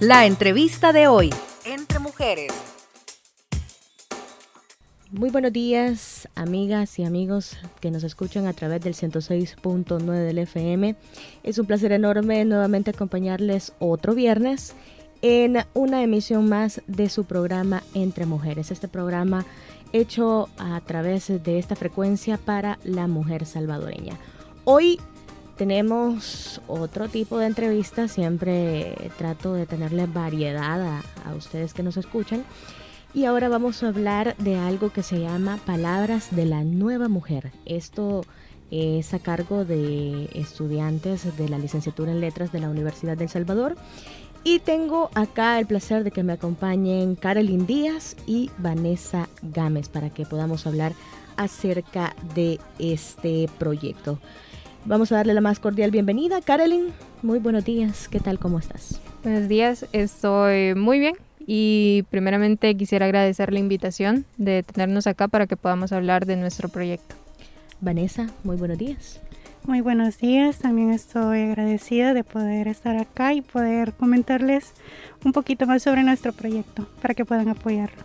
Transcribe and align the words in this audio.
La 0.00 0.24
entrevista 0.24 0.94
de 0.94 1.08
hoy, 1.08 1.28
entre 1.66 1.98
mujeres. 1.98 2.50
Muy 5.10 5.28
buenos 5.28 5.52
días, 5.52 6.26
amigas 6.34 6.98
y 6.98 7.04
amigos 7.04 7.58
que 7.80 7.90
nos 7.90 8.02
escuchan 8.02 8.46
a 8.46 8.54
través 8.54 8.80
del 8.80 8.94
106.9 8.94 10.02
del 10.24 10.38
FM. 10.38 10.96
Es 11.42 11.58
un 11.58 11.66
placer 11.66 11.92
enorme 11.92 12.46
nuevamente 12.46 12.92
acompañarles 12.92 13.74
otro 13.78 14.14
viernes 14.14 14.74
en 15.20 15.58
una 15.74 16.02
emisión 16.02 16.48
más 16.48 16.80
de 16.86 17.10
su 17.10 17.24
programa 17.24 17.82
Entre 17.92 18.24
Mujeres. 18.24 18.70
Este 18.70 18.88
programa 18.88 19.44
hecho 19.92 20.48
a 20.56 20.80
través 20.80 21.28
de 21.28 21.58
esta 21.58 21.76
frecuencia 21.76 22.38
para 22.38 22.78
la 22.84 23.06
mujer 23.06 23.44
salvadoreña. 23.44 24.16
Hoy 24.64 24.98
tenemos 25.60 26.58
otro 26.68 27.10
tipo 27.10 27.36
de 27.36 27.44
entrevistas, 27.44 28.12
siempre 28.12 28.94
trato 29.18 29.52
de 29.52 29.66
tenerle 29.66 30.06
variedad 30.06 31.02
a, 31.26 31.34
ustedes 31.34 31.74
que 31.74 31.82
nos 31.82 31.98
escuchan. 31.98 32.44
Y 33.12 33.26
ahora 33.26 33.50
vamos 33.50 33.82
a 33.82 33.88
hablar 33.88 34.34
de 34.38 34.56
algo 34.56 34.88
que 34.88 35.02
se 35.02 35.20
llama 35.20 35.58
Palabras 35.66 36.34
de 36.34 36.46
la 36.46 36.64
Nueva 36.64 37.08
Mujer. 37.08 37.52
Esto 37.66 38.24
es 38.70 39.12
a 39.12 39.18
cargo 39.18 39.66
de 39.66 40.30
estudiantes 40.32 41.36
de 41.36 41.50
la 41.50 41.58
licenciatura 41.58 42.10
en 42.10 42.22
letras 42.22 42.52
de 42.52 42.60
la 42.60 42.70
Universidad 42.70 43.18
de 43.18 43.24
El 43.24 43.30
Salvador. 43.30 43.76
Y 44.44 44.60
tengo 44.60 45.10
acá 45.14 45.58
el 45.58 45.66
placer 45.66 46.04
de 46.04 46.10
que 46.10 46.22
me 46.22 46.32
acompañen 46.32 47.16
Carolyn 47.16 47.66
Díaz 47.66 48.16
y 48.26 48.50
Vanessa 48.56 49.28
Gámez 49.42 49.90
para 49.90 50.08
que 50.08 50.24
podamos 50.24 50.66
hablar 50.66 50.94
acerca 51.36 52.16
de 52.34 52.58
este 52.78 53.50
proyecto. 53.58 54.18
Vamos 54.86 55.12
a 55.12 55.16
darle 55.16 55.34
la 55.34 55.40
más 55.42 55.60
cordial 55.60 55.90
bienvenida. 55.90 56.40
Carolyn, 56.40 56.86
muy 57.22 57.38
buenos 57.38 57.64
días. 57.64 58.08
¿Qué 58.08 58.18
tal? 58.18 58.38
¿Cómo 58.38 58.58
estás? 58.58 59.00
Buenos 59.22 59.46
días, 59.48 59.86
estoy 59.92 60.74
muy 60.74 60.98
bien 60.98 61.14
y 61.46 62.04
primeramente 62.08 62.74
quisiera 62.76 63.04
agradecer 63.04 63.52
la 63.52 63.58
invitación 63.58 64.24
de 64.38 64.62
tenernos 64.62 65.06
acá 65.06 65.28
para 65.28 65.46
que 65.46 65.56
podamos 65.56 65.92
hablar 65.92 66.24
de 66.24 66.36
nuestro 66.36 66.70
proyecto. 66.70 67.14
Vanessa, 67.82 68.28
muy 68.42 68.56
buenos 68.56 68.78
días. 68.78 69.20
Muy 69.66 69.82
buenos 69.82 70.16
días, 70.16 70.58
también 70.58 70.90
estoy 70.90 71.42
agradecida 71.42 72.14
de 72.14 72.24
poder 72.24 72.66
estar 72.66 72.96
acá 72.96 73.34
y 73.34 73.42
poder 73.42 73.92
comentarles 73.92 74.72
un 75.22 75.32
poquito 75.32 75.66
más 75.66 75.82
sobre 75.82 76.02
nuestro 76.02 76.32
proyecto 76.32 76.86
para 77.02 77.12
que 77.12 77.26
puedan 77.26 77.50
apoyarlo. 77.50 78.02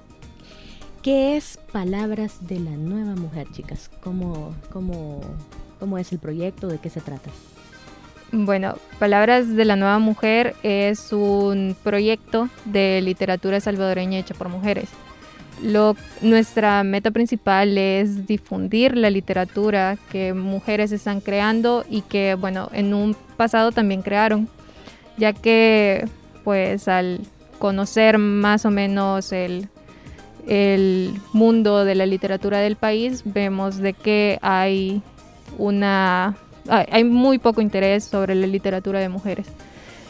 ¿Qué 1.01 1.37
es 1.37 1.57
Palabras 1.71 2.45
de 2.45 2.59
la 2.59 2.71
Nueva 2.71 3.15
Mujer, 3.15 3.47
chicas? 3.53 3.89
¿Cómo, 4.01 4.53
cómo 4.73 5.21
¿Cómo 5.85 5.99
es 5.99 6.11
el 6.11 6.17
proyecto? 6.17 6.67
¿De 6.67 6.79
qué 6.79 6.89
se 6.89 6.99
trata? 6.99 7.29
Bueno, 8.31 8.73
Palabras 8.97 9.55
de 9.55 9.65
la 9.65 9.75
Nueva 9.75 9.99
Mujer 9.99 10.55
es 10.63 11.13
un 11.13 11.75
proyecto 11.83 12.49
de 12.65 13.01
literatura 13.03 13.59
salvadoreña 13.59 14.17
hecha 14.17 14.33
por 14.33 14.49
mujeres. 14.49 14.89
Lo, 15.61 15.95
nuestra 16.23 16.83
meta 16.83 17.11
principal 17.11 17.77
es 17.77 18.25
difundir 18.25 18.97
la 18.97 19.11
literatura 19.11 19.99
que 20.11 20.33
mujeres 20.33 20.91
están 20.91 21.21
creando 21.21 21.85
y 21.87 22.01
que, 22.01 22.33
bueno, 22.33 22.67
en 22.73 22.95
un 22.95 23.15
pasado 23.37 23.71
también 23.71 24.01
crearon, 24.01 24.49
ya 25.17 25.33
que, 25.33 26.07
pues, 26.43 26.87
al 26.87 27.19
conocer 27.59 28.17
más 28.17 28.65
o 28.65 28.71
menos 28.71 29.31
el, 29.31 29.69
el 30.47 31.13
mundo 31.31 31.85
de 31.85 31.93
la 31.93 32.07
literatura 32.07 32.57
del 32.57 32.75
país, 32.75 33.21
vemos 33.23 33.77
de 33.77 33.93
que 33.93 34.39
hay 34.41 35.03
una... 35.57 36.35
Hay 36.67 37.03
muy 37.03 37.37
poco 37.37 37.61
interés 37.61 38.05
sobre 38.05 38.33
la 38.33 38.47
literatura 38.47 38.99
de 38.99 39.09
mujeres. 39.09 39.47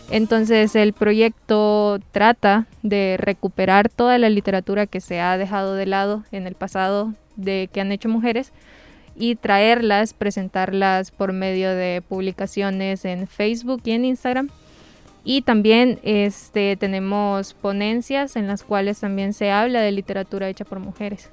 Entonces 0.09 0.75
el 0.75 0.93
proyecto 0.93 1.99
trata 2.11 2.67
de 2.83 3.17
recuperar 3.17 3.89
toda 3.89 4.17
la 4.17 4.29
literatura 4.29 4.85
que 4.85 5.01
se 5.01 5.19
ha 5.19 5.37
dejado 5.37 5.73
de 5.75 5.85
lado 5.85 6.23
en 6.31 6.47
el 6.47 6.55
pasado 6.55 7.13
de 7.35 7.69
que 7.73 7.81
han 7.81 7.91
hecho 7.91 8.07
mujeres 8.07 8.51
y 9.15 9.35
traerlas, 9.35 10.13
presentarlas 10.13 11.11
por 11.11 11.33
medio 11.33 11.71
de 11.71 12.03
publicaciones 12.07 13.05
en 13.05 13.27
Facebook 13.27 13.81
y 13.85 13.91
en 13.91 14.05
Instagram. 14.05 14.49
Y 15.23 15.41
también 15.41 15.99
este, 16.03 16.75
tenemos 16.75 17.55
ponencias 17.55 18.35
en 18.35 18.45
las 18.45 18.63
cuales 18.63 18.99
también 18.99 19.33
se 19.33 19.51
habla 19.51 19.81
de 19.81 19.91
literatura 19.91 20.49
hecha 20.49 20.65
por 20.65 20.79
mujeres. 20.79 21.31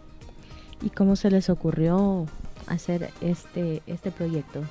¿Y 0.82 0.90
cómo 0.90 1.16
se 1.16 1.30
les 1.30 1.48
ocurrió 1.48 2.26
hacer 2.66 3.10
este, 3.20 3.82
este 3.86 4.10
proyecto? 4.10 4.62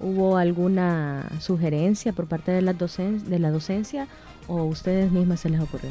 ¿Hubo 0.00 0.36
alguna 0.36 1.28
sugerencia 1.40 2.12
por 2.12 2.26
parte 2.26 2.50
de 2.50 2.62
la, 2.62 2.72
docen 2.72 3.30
de 3.30 3.38
la 3.38 3.50
docencia 3.50 4.08
o 4.48 4.64
ustedes 4.64 5.12
mismas 5.12 5.40
se 5.40 5.50
les 5.50 5.60
ocurrió? 5.60 5.90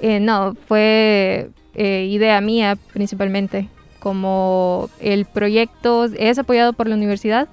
Eh, 0.00 0.20
no, 0.20 0.54
fue 0.68 1.50
eh, 1.74 2.06
idea 2.08 2.40
mía 2.40 2.78
principalmente. 2.92 3.68
Como 3.98 4.90
el 5.00 5.24
proyecto 5.24 6.04
es 6.04 6.38
apoyado 6.38 6.74
por 6.74 6.88
la 6.88 6.94
universidad 6.94 7.48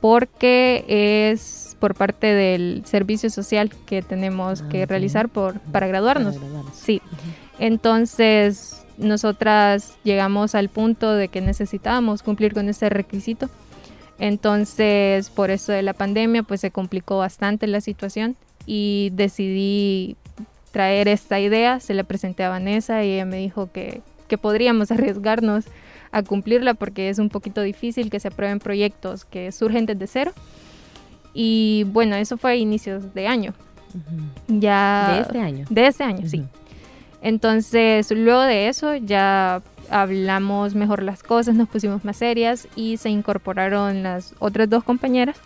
porque 0.00 0.84
es 0.88 1.76
por 1.78 1.94
parte 1.94 2.26
del 2.26 2.82
servicio 2.84 3.30
social 3.30 3.70
que 3.86 4.02
tenemos 4.02 4.62
ah, 4.62 4.68
que 4.68 4.84
realizar 4.84 5.28
por, 5.28 5.60
para 5.60 5.86
graduarnos. 5.86 6.36
Sí. 6.74 7.00
Entonces 7.58 8.83
nosotras 8.98 9.96
llegamos 10.04 10.54
al 10.54 10.68
punto 10.68 11.14
de 11.14 11.28
que 11.28 11.40
necesitábamos 11.40 12.22
cumplir 12.22 12.54
con 12.54 12.68
ese 12.68 12.88
requisito. 12.88 13.48
Entonces, 14.18 15.30
por 15.30 15.50
eso 15.50 15.72
de 15.72 15.82
la 15.82 15.92
pandemia, 15.92 16.42
pues 16.42 16.60
se 16.60 16.70
complicó 16.70 17.18
bastante 17.18 17.66
la 17.66 17.80
situación 17.80 18.36
y 18.66 19.10
decidí 19.12 20.16
traer 20.70 21.08
esta 21.08 21.40
idea, 21.40 21.80
se 21.80 21.94
la 21.94 22.04
presenté 22.04 22.44
a 22.44 22.48
Vanessa 22.48 23.04
y 23.04 23.12
ella 23.12 23.24
me 23.24 23.36
dijo 23.36 23.70
que, 23.72 24.00
que 24.28 24.38
podríamos 24.38 24.90
arriesgarnos 24.92 25.66
a 26.12 26.22
cumplirla 26.22 26.74
porque 26.74 27.08
es 27.08 27.18
un 27.18 27.28
poquito 27.28 27.60
difícil 27.62 28.10
que 28.10 28.20
se 28.20 28.28
aprueben 28.28 28.60
proyectos 28.60 29.24
que 29.24 29.50
surgen 29.52 29.86
desde 29.86 30.06
cero. 30.06 30.32
Y 31.32 31.84
bueno, 31.88 32.14
eso 32.14 32.36
fue 32.36 32.52
a 32.52 32.56
inicios 32.56 33.14
de 33.14 33.26
año. 33.26 33.54
Ya 34.46 35.14
de 35.14 35.20
este 35.20 35.38
año. 35.40 35.66
De 35.68 35.86
este 35.86 36.04
año, 36.04 36.28
sí. 36.28 36.44
Entonces, 37.24 38.10
luego 38.10 38.42
de 38.42 38.68
eso 38.68 38.96
ya 38.96 39.62
hablamos 39.88 40.74
mejor 40.74 41.02
las 41.02 41.22
cosas, 41.22 41.54
nos 41.54 41.70
pusimos 41.70 42.04
más 42.04 42.18
serias 42.18 42.68
y 42.76 42.98
se 42.98 43.08
incorporaron 43.08 44.02
las 44.02 44.34
otras 44.40 44.68
dos 44.68 44.84
compañeras 44.84 45.38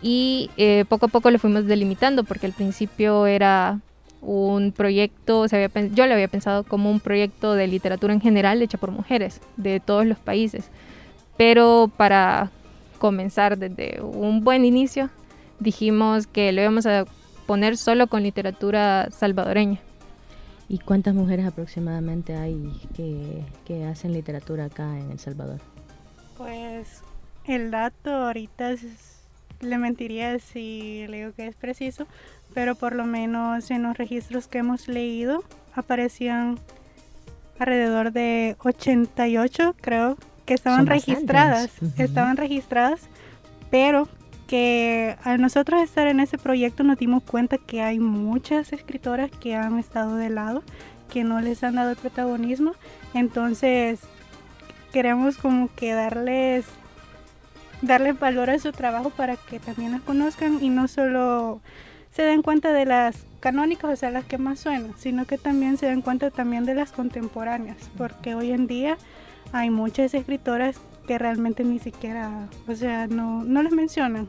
y 0.00 0.50
eh, 0.56 0.86
poco 0.88 1.04
a 1.04 1.08
poco 1.10 1.30
lo 1.30 1.38
fuimos 1.38 1.66
delimitando 1.66 2.24
porque 2.24 2.46
al 2.46 2.54
principio 2.54 3.26
era 3.26 3.80
un 4.22 4.72
proyecto, 4.72 5.44
yo 5.92 6.06
lo 6.06 6.14
había 6.14 6.28
pensado 6.28 6.64
como 6.64 6.90
un 6.90 7.00
proyecto 7.00 7.52
de 7.52 7.66
literatura 7.66 8.14
en 8.14 8.22
general 8.22 8.62
hecha 8.62 8.78
por 8.78 8.90
mujeres 8.90 9.42
de 9.58 9.80
todos 9.80 10.06
los 10.06 10.16
países, 10.16 10.70
pero 11.36 11.90
para 11.98 12.50
comenzar 12.98 13.58
desde 13.58 14.00
un 14.00 14.42
buen 14.42 14.64
inicio 14.64 15.10
dijimos 15.60 16.26
que 16.26 16.50
lo 16.52 16.62
íbamos 16.62 16.86
a 16.86 17.04
poner 17.46 17.76
solo 17.76 18.06
con 18.06 18.22
literatura 18.22 19.10
salvadoreña. 19.10 19.83
¿Y 20.68 20.78
cuántas 20.78 21.14
mujeres 21.14 21.46
aproximadamente 21.46 22.36
hay 22.36 22.72
que, 22.94 23.84
hacen 23.84 24.12
literatura 24.12 24.66
acá 24.66 24.98
en 24.98 25.10
El 25.10 25.18
Salvador? 25.18 25.60
Pues 26.38 27.02
el 27.46 27.70
dato 27.70 28.10
ahorita 28.10 28.74
le 29.60 29.78
mentiría 29.78 30.38
si 30.38 31.06
le 31.08 31.18
digo 31.18 31.32
que 31.32 31.46
es 31.46 31.56
preciso, 31.56 32.06
pero 32.54 32.74
por 32.74 32.94
lo 32.94 33.04
menos 33.04 33.70
en 33.70 33.82
los 33.82 33.96
registros 33.96 34.48
que 34.48 34.58
hemos 34.58 34.88
leído 34.88 35.44
aparecían 35.74 36.58
alrededor 37.58 38.12
de 38.12 38.56
88, 38.60 39.76
creo, 39.80 40.16
que 40.44 40.54
estaban 40.54 40.86
registradas, 40.86 41.70
estaban 41.98 42.36
registradas, 42.36 43.00
pero 43.70 44.08
que 44.54 45.16
al 45.24 45.40
nosotros 45.40 45.82
estar 45.82 46.06
en 46.06 46.20
ese 46.20 46.38
proyecto 46.38 46.84
nos 46.84 46.96
dimos 46.96 47.24
cuenta 47.24 47.58
que 47.58 47.82
hay 47.82 47.98
muchas 47.98 48.72
escritoras 48.72 49.28
que 49.32 49.56
han 49.56 49.80
estado 49.80 50.14
de 50.14 50.30
lado, 50.30 50.62
que 51.12 51.24
no 51.24 51.40
les 51.40 51.64
han 51.64 51.74
dado 51.74 51.90
el 51.90 51.96
protagonismo. 51.96 52.76
Entonces 53.14 53.98
queremos 54.92 55.38
como 55.38 55.74
que 55.74 55.92
darles, 55.92 56.66
darles 57.82 58.16
valor 58.16 58.48
a 58.48 58.60
su 58.60 58.70
trabajo 58.70 59.10
para 59.10 59.34
que 59.34 59.58
también 59.58 59.90
las 59.90 60.02
conozcan 60.02 60.62
y 60.62 60.68
no 60.68 60.86
solo 60.86 61.60
se 62.12 62.22
den 62.22 62.42
cuenta 62.42 62.72
de 62.72 62.86
las 62.86 63.26
canónicas, 63.40 63.90
o 63.90 63.96
sea, 63.96 64.12
las 64.12 64.24
que 64.24 64.38
más 64.38 64.60
suenan, 64.60 64.94
sino 64.96 65.24
que 65.24 65.36
también 65.36 65.78
se 65.78 65.86
den 65.86 66.00
cuenta 66.00 66.30
también 66.30 66.64
de 66.64 66.76
las 66.76 66.92
contemporáneas, 66.92 67.90
porque 67.98 68.36
hoy 68.36 68.52
en 68.52 68.68
día 68.68 68.98
hay 69.50 69.70
muchas 69.70 70.14
escritoras 70.14 70.80
que 71.08 71.18
realmente 71.18 71.64
ni 71.64 71.80
siquiera, 71.80 72.48
o 72.68 72.76
sea, 72.76 73.08
no, 73.08 73.42
no 73.42 73.60
les 73.64 73.72
mencionan. 73.72 74.28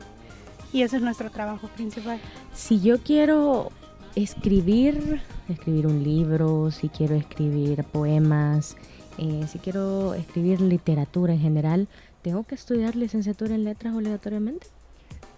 Y 0.72 0.82
ese 0.82 0.96
es 0.96 1.02
nuestro 1.02 1.30
trabajo 1.30 1.68
principal. 1.68 2.20
Si 2.52 2.80
yo 2.80 2.98
quiero 2.98 3.70
escribir, 4.14 5.20
escribir 5.48 5.86
un 5.86 6.02
libro, 6.02 6.70
si 6.70 6.88
quiero 6.88 7.14
escribir 7.14 7.84
poemas, 7.84 8.76
eh, 9.18 9.44
si 9.48 9.58
quiero 9.58 10.14
escribir 10.14 10.60
literatura 10.60 11.32
en 11.32 11.40
general, 11.40 11.88
¿tengo 12.22 12.44
que 12.44 12.54
estudiar 12.54 12.96
licenciatura 12.96 13.54
en 13.54 13.64
letras 13.64 13.94
obligatoriamente? 13.94 14.66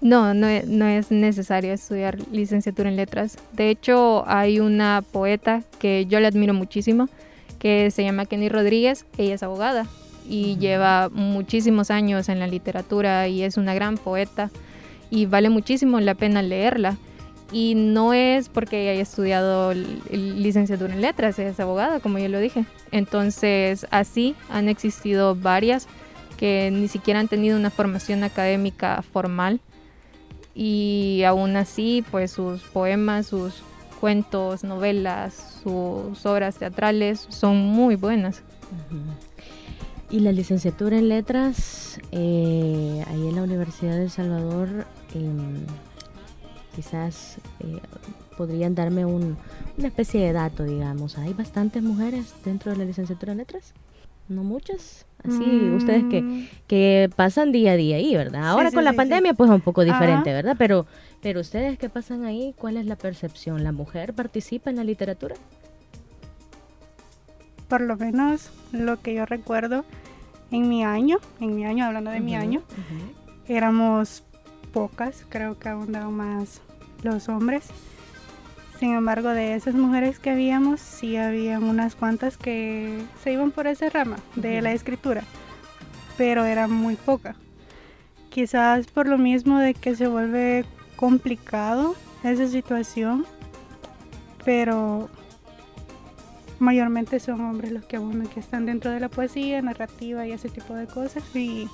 No, 0.01 0.33
no, 0.33 0.47
e, 0.47 0.65
no, 0.67 0.87
es 0.87 1.11
necesario 1.11 1.73
estudiar 1.73 2.19
licenciatura 2.31 2.89
en 2.89 2.97
letras. 2.97 3.37
De 3.53 3.71
hecho, 3.71 4.25
hay 4.29 4.61
una 4.61 5.03
poeta 5.03 5.63
que 5.81 6.07
yo 6.07 6.21
le 6.21 6.29
admiro 6.29 6.55
muchísimo, 6.55 7.09
que 7.59 7.91
se 7.91 8.05
llama 8.05 8.27
Kenny 8.27 8.49
Rodríguez. 8.49 9.07
Ella 9.17 9.35
es 9.35 9.43
abogada 9.43 9.87
y 10.29 10.57
lleva 10.59 11.09
muchísimos 11.09 11.91
años 11.91 12.29
en 12.29 12.39
la 12.39 12.47
literatura 12.47 13.27
y 13.27 13.43
es 13.43 13.57
una 13.57 13.75
gran 13.75 13.97
poeta 13.97 14.51
y 15.11 15.27
vale 15.27 15.51
muchísimo 15.51 16.01
la 16.01 16.15
pena 16.15 16.43
leerla. 16.43 16.97
Y 17.51 17.75
no 17.75 18.13
es 18.13 18.51
porque 18.51 18.91
haya 18.91 19.01
estudiado 19.01 19.73
licenciatura 19.73 20.93
en 20.93 21.01
letras, 21.01 21.39
es 21.39 21.59
abogada, 21.59 21.99
como 22.01 22.19
yo 22.19 22.29
lo 22.29 22.41
dije. 22.41 22.67
Entonces, 22.91 23.87
así 23.91 24.35
han 24.51 24.69
existido 24.69 25.35
varias 25.35 25.89
que 26.37 26.71
ni 26.71 26.89
siquiera 26.89 27.21
han 27.21 27.29
tenido 27.29 27.59
una 27.59 27.71
formación 27.71 28.23
académica 28.23 29.03
formal 29.03 29.61
y 30.55 31.23
aún 31.27 31.57
así 31.57 32.05
pues 32.11 32.31
sus 32.31 32.63
poemas, 32.63 33.27
sus 33.27 33.63
cuentos, 34.01 34.65
novelas, 34.65 35.61
sus 35.63 36.25
obras 36.25 36.57
teatrales 36.57 37.27
son 37.29 37.57
muy 37.57 37.97
buenas. 37.97 38.43
Y 40.11 40.21
la 40.21 40.33
licenciatura 40.33 40.97
en 40.97 41.09
letras, 41.09 42.01
eh, 42.13 43.05
ahí 43.07 43.29
en 43.29 43.37
la 43.37 43.43
Universidad 43.43 43.97
de 43.97 44.05
El 44.05 44.11
Salvador, 44.11 44.87
em, 45.15 45.67
quizás 46.75 47.37
eh, 47.61 47.79
podrían 48.39 48.75
darme 48.75 49.05
un, 49.05 49.37
una 49.77 49.89
especie 49.89 50.25
de 50.25 50.33
dato, 50.33 50.65
digamos. 50.65 51.19
¿Hay 51.19 51.35
bastantes 51.35 51.83
mujeres 51.83 52.35
dentro 52.43 52.73
de 52.73 52.79
la 52.79 52.85
licenciatura 52.87 53.33
en 53.33 53.39
letras? 53.39 53.75
¿No 54.29 54.45
muchas? 54.45 55.05
Así, 55.25 55.71
ustedes 55.75 56.05
que, 56.05 56.23
mm. 56.23 56.49
que 56.67 57.11
pasan 57.17 57.51
día 57.51 57.73
a 57.73 57.77
día 57.77 57.97
ahí, 57.97 58.15
¿verdad? 58.15 58.49
Ahora 58.49 58.71
con 58.71 58.85
la 58.85 58.93
pandemia 58.93 59.35
pues 59.35 59.51
es 59.51 59.57
un 59.57 59.63
poco 59.63 59.85
diferente, 59.85 60.33
¿verdad? 60.33 60.55
Pero, 60.57 60.87
pero 61.21 61.41
ustedes 61.41 61.77
que 61.77 61.89
pasan 61.89 62.25
ahí, 62.25 62.55
¿cuál 62.57 62.77
es 62.77 62.87
la 62.87 62.97
percepción? 62.97 63.65
¿La 63.65 63.73
mujer 63.73 64.15
participa 64.15 64.71
en 64.71 64.77
la 64.77 64.85
literatura? 64.85 65.35
Por 67.69 67.83
lo 67.83 67.97
menos 67.97 68.51
lo 68.73 69.01
que 69.01 69.15
yo 69.15 69.27
recuerdo 69.27 69.85
en 70.51 70.69
mi 70.69 70.85
año, 70.85 71.19
en 71.41 71.55
mi 71.55 71.65
año, 71.65 71.85
hablando 71.85 72.11
de 72.11 72.21
mi 72.21 72.35
año, 72.35 72.63
éramos 73.47 74.23
pocas, 74.73 75.25
creo 75.29 75.59
que 75.59 75.69
abundaban 75.69 76.15
más 76.15 76.61
los 77.03 77.29
hombres. 77.29 77.67
Sin 78.79 78.95
embargo, 78.95 79.31
de 79.31 79.55
esas 79.55 79.75
mujeres 79.75 80.19
que 80.19 80.31
habíamos, 80.31 80.81
sí 80.81 81.17
habían 81.17 81.65
unas 81.65 81.95
cuantas 81.97 82.37
que 82.37 83.03
se 83.23 83.33
iban 83.33 83.51
por 83.51 83.67
esa 83.67 83.91
rama 83.91 84.19
de 84.37 84.63
la 84.63 84.73
escritura, 84.73 85.25
pero 86.17 86.45
era 86.45 86.69
muy 86.69 86.95
poca. 86.95 87.35
Quizás 88.31 88.87
por 88.87 89.09
lo 89.09 89.19
mismo 89.19 89.59
de 89.59 89.75
que 89.75 89.97
se 89.97 90.07
vuelve 90.07 90.65
complicado 90.97 91.97
esa 92.23 92.47
situación, 92.47 93.27
pero 94.45 95.11
mayormente 96.59 97.21
son 97.21 97.41
hombres 97.41 97.73
los 97.73 97.85
que 97.85 97.97
abundan, 97.97 98.29
que 98.29 98.41
están 98.41 98.67
dentro 98.67 98.91
de 98.91 99.01
la 99.01 99.09
poesía, 99.09 99.63
narrativa 99.63 100.27
y 100.27 100.33
ese 100.33 100.49
tipo 100.49 100.75
de 100.75 100.87
cosas, 100.87 101.25
y 101.35 101.69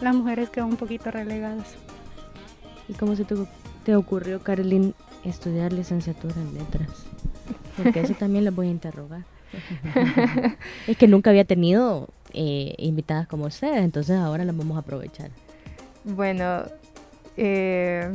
las 0.00 0.14
mujeres 0.14 0.50
quedan 0.50 0.70
un 0.70 0.76
poquito 0.76 1.10
relegadas. 1.10 1.74
¿Y 2.88 2.94
cómo 2.94 3.16
se 3.16 3.24
te, 3.24 3.34
te 3.84 3.96
ocurrió, 3.96 4.40
Carolyn, 4.40 4.94
estudiar 5.24 5.72
licenciatura 5.72 6.34
en 6.36 6.54
letras? 6.54 7.06
Porque 7.76 8.00
eso 8.00 8.14
también 8.14 8.44
les 8.44 8.54
voy 8.54 8.68
a 8.68 8.70
interrogar. 8.70 9.24
es 10.86 10.96
que 10.96 11.06
nunca 11.06 11.30
había 11.30 11.44
tenido 11.44 12.08
eh, 12.32 12.74
invitadas 12.78 13.26
como 13.26 13.46
ustedes, 13.46 13.78
entonces 13.78 14.16
ahora 14.18 14.44
las 14.44 14.56
vamos 14.56 14.76
a 14.76 14.80
aprovechar. 14.80 15.30
Bueno, 16.04 16.64
eh, 17.36 18.10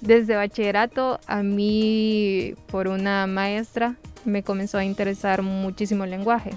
desde 0.00 0.36
bachillerato 0.36 1.20
a 1.26 1.42
mí 1.42 2.54
por 2.66 2.88
una 2.88 3.26
maestra 3.26 3.96
me 4.24 4.42
comenzó 4.42 4.78
a 4.78 4.84
interesar 4.84 5.42
muchísimo 5.42 6.04
el 6.04 6.10
lenguaje. 6.10 6.50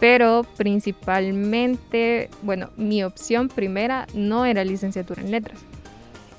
Pero 0.00 0.44
principalmente, 0.56 2.28
bueno, 2.42 2.70
mi 2.76 3.04
opción 3.04 3.48
primera 3.48 4.06
no 4.14 4.44
era 4.44 4.64
licenciatura 4.64 5.22
en 5.22 5.30
letras. 5.30 5.58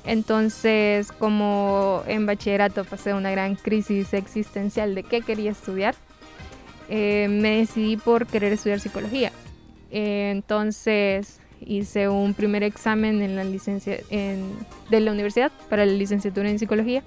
Entonces, 0.06 1.12
como 1.12 2.04
en 2.06 2.26
bachillerato 2.26 2.86
pasé 2.86 3.14
una 3.14 3.32
gran 3.32 3.56
crisis 3.56 4.14
existencial 4.14 4.94
de 4.94 5.04
qué 5.04 5.22
quería 5.22 5.52
estudiar, 5.52 5.96
eh, 6.90 7.28
me 7.30 7.58
decidí 7.58 7.98
por 7.98 8.28
querer 8.28 8.54
estudiar 8.54 8.80
psicología. 8.80 9.32
entonces, 9.92 11.40
hice 11.66 12.10
un 12.10 12.34
primer 12.34 12.64
examen 12.64 13.22
en 13.22 13.36
la 13.36 13.44
licencia 13.44 14.00
de 14.10 15.00
la 15.00 15.12
universidad 15.12 15.52
para 15.70 15.86
la 15.86 15.94
licenciatura 15.94 16.50
en 16.50 16.60
psicología, 16.60 17.04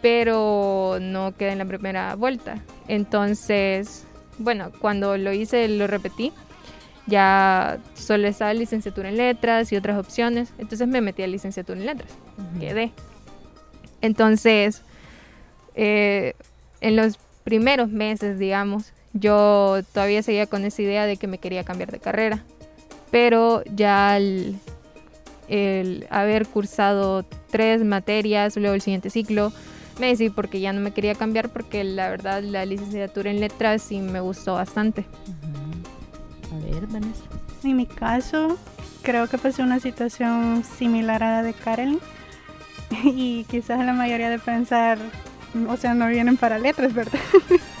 pero 0.00 0.98
no 1.00 1.34
quedé 1.36 1.52
en 1.52 1.58
la 1.58 1.64
primera 1.64 2.14
vuelta. 2.14 2.62
Entonces, 2.88 4.04
bueno, 4.38 4.70
cuando 4.80 5.16
lo 5.16 5.32
hice 5.32 5.68
lo 5.68 5.86
repetí 5.86 6.32
ya 7.06 7.78
solo 7.94 8.28
estaba 8.28 8.54
licenciatura 8.54 9.08
en 9.08 9.16
letras 9.16 9.72
y 9.72 9.76
otras 9.76 9.98
opciones. 9.98 10.52
Entonces 10.58 10.88
me 10.88 11.00
metí 11.00 11.22
a 11.22 11.26
licenciatura 11.26 11.78
en 11.78 11.86
letras. 11.86 12.10
Quedé. 12.58 12.92
Entonces, 14.00 14.82
eh, 15.74 16.34
en 16.80 16.96
los 16.96 17.18
primeros 17.44 17.90
meses, 17.90 18.38
digamos, 18.38 18.92
yo 19.12 19.80
todavía 19.92 20.22
seguía 20.22 20.46
con 20.46 20.64
esa 20.64 20.82
idea 20.82 21.06
de 21.06 21.16
que 21.16 21.26
me 21.26 21.38
quería 21.38 21.64
cambiar 21.64 21.90
de 21.90 22.00
carrera. 22.00 22.42
Pero 23.14 23.62
ya 23.72 24.14
al 24.14 24.56
el 25.46 26.04
haber 26.10 26.48
cursado 26.48 27.24
tres 27.48 27.84
materias, 27.84 28.56
luego 28.56 28.74
el 28.74 28.80
siguiente 28.80 29.08
ciclo, 29.08 29.52
me 30.00 30.08
decidí 30.08 30.30
porque 30.30 30.58
ya 30.58 30.72
no 30.72 30.80
me 30.80 30.90
quería 30.90 31.14
cambiar 31.14 31.48
porque 31.50 31.84
la 31.84 32.08
verdad 32.08 32.42
la 32.42 32.66
licenciatura 32.66 33.30
en 33.30 33.38
letras 33.38 33.82
sí 33.82 34.00
me 34.00 34.18
gustó 34.18 34.54
bastante. 34.54 35.06
En 37.62 37.76
mi 37.76 37.86
caso, 37.86 38.58
creo 39.02 39.28
que 39.28 39.38
pasé 39.38 39.62
una 39.62 39.78
situación 39.78 40.64
similar 40.64 41.22
a 41.22 41.36
la 41.36 41.42
de 41.44 41.52
Karen. 41.52 42.00
Y 43.04 43.44
quizás 43.44 43.78
la 43.78 43.92
mayoría 43.92 44.28
de 44.28 44.40
pensar, 44.40 44.98
o 45.68 45.76
sea, 45.76 45.94
no 45.94 46.08
vienen 46.08 46.36
para 46.36 46.58
letras, 46.58 46.92
¿verdad? 46.92 47.20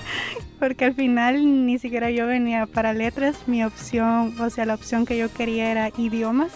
Porque 0.58 0.84
al 0.86 0.94
final 0.94 1.66
ni 1.66 1.78
siquiera 1.78 2.10
yo 2.10 2.26
venía 2.26 2.66
para 2.66 2.92
letras. 2.92 3.36
Mi 3.46 3.64
opción, 3.64 4.34
o 4.40 4.50
sea, 4.50 4.66
la 4.66 4.74
opción 4.74 5.04
que 5.04 5.18
yo 5.18 5.32
quería 5.32 5.70
era 5.70 5.90
idiomas. 5.96 6.52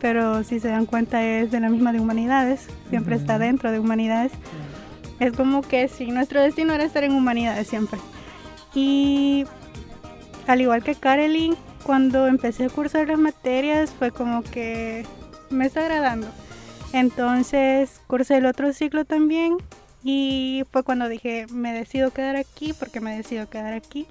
Pero 0.00 0.44
si 0.44 0.60
se 0.60 0.68
dan 0.68 0.86
cuenta 0.86 1.24
es 1.24 1.50
de 1.50 1.60
la 1.60 1.68
misma 1.68 1.92
de 1.92 2.00
humanidades. 2.00 2.68
Siempre 2.90 3.16
está 3.16 3.38
dentro 3.38 3.70
de 3.72 3.78
humanidades. 3.78 4.32
Es 5.20 5.32
como 5.32 5.62
que 5.62 5.88
si 5.88 6.06
nuestro 6.06 6.42
destino 6.42 6.74
era 6.74 6.84
estar 6.84 7.04
en 7.04 7.12
humanidades 7.12 7.66
siempre. 7.68 7.98
Y 8.74 9.46
al 10.46 10.60
igual 10.60 10.82
que 10.82 10.94
Karelin, 10.94 11.56
cuando 11.82 12.26
empecé 12.26 12.66
a 12.66 12.68
cursar 12.68 13.08
las 13.08 13.18
materias 13.18 13.90
fue 13.90 14.10
como 14.10 14.42
que 14.42 15.06
me 15.50 15.66
está 15.66 15.80
agradando. 15.80 16.26
Entonces 16.92 18.00
cursé 18.06 18.36
el 18.36 18.46
otro 18.46 18.72
ciclo 18.72 19.04
también 19.04 19.56
y 20.02 20.64
fue 20.70 20.82
cuando 20.82 21.08
dije, 21.08 21.46
me 21.50 21.72
decido 21.72 22.10
quedar 22.10 22.36
aquí 22.36 22.72
porque 22.72 23.00
me 23.00 23.16
decido 23.16 23.48
quedar 23.48 23.72
aquí. 23.72 24.06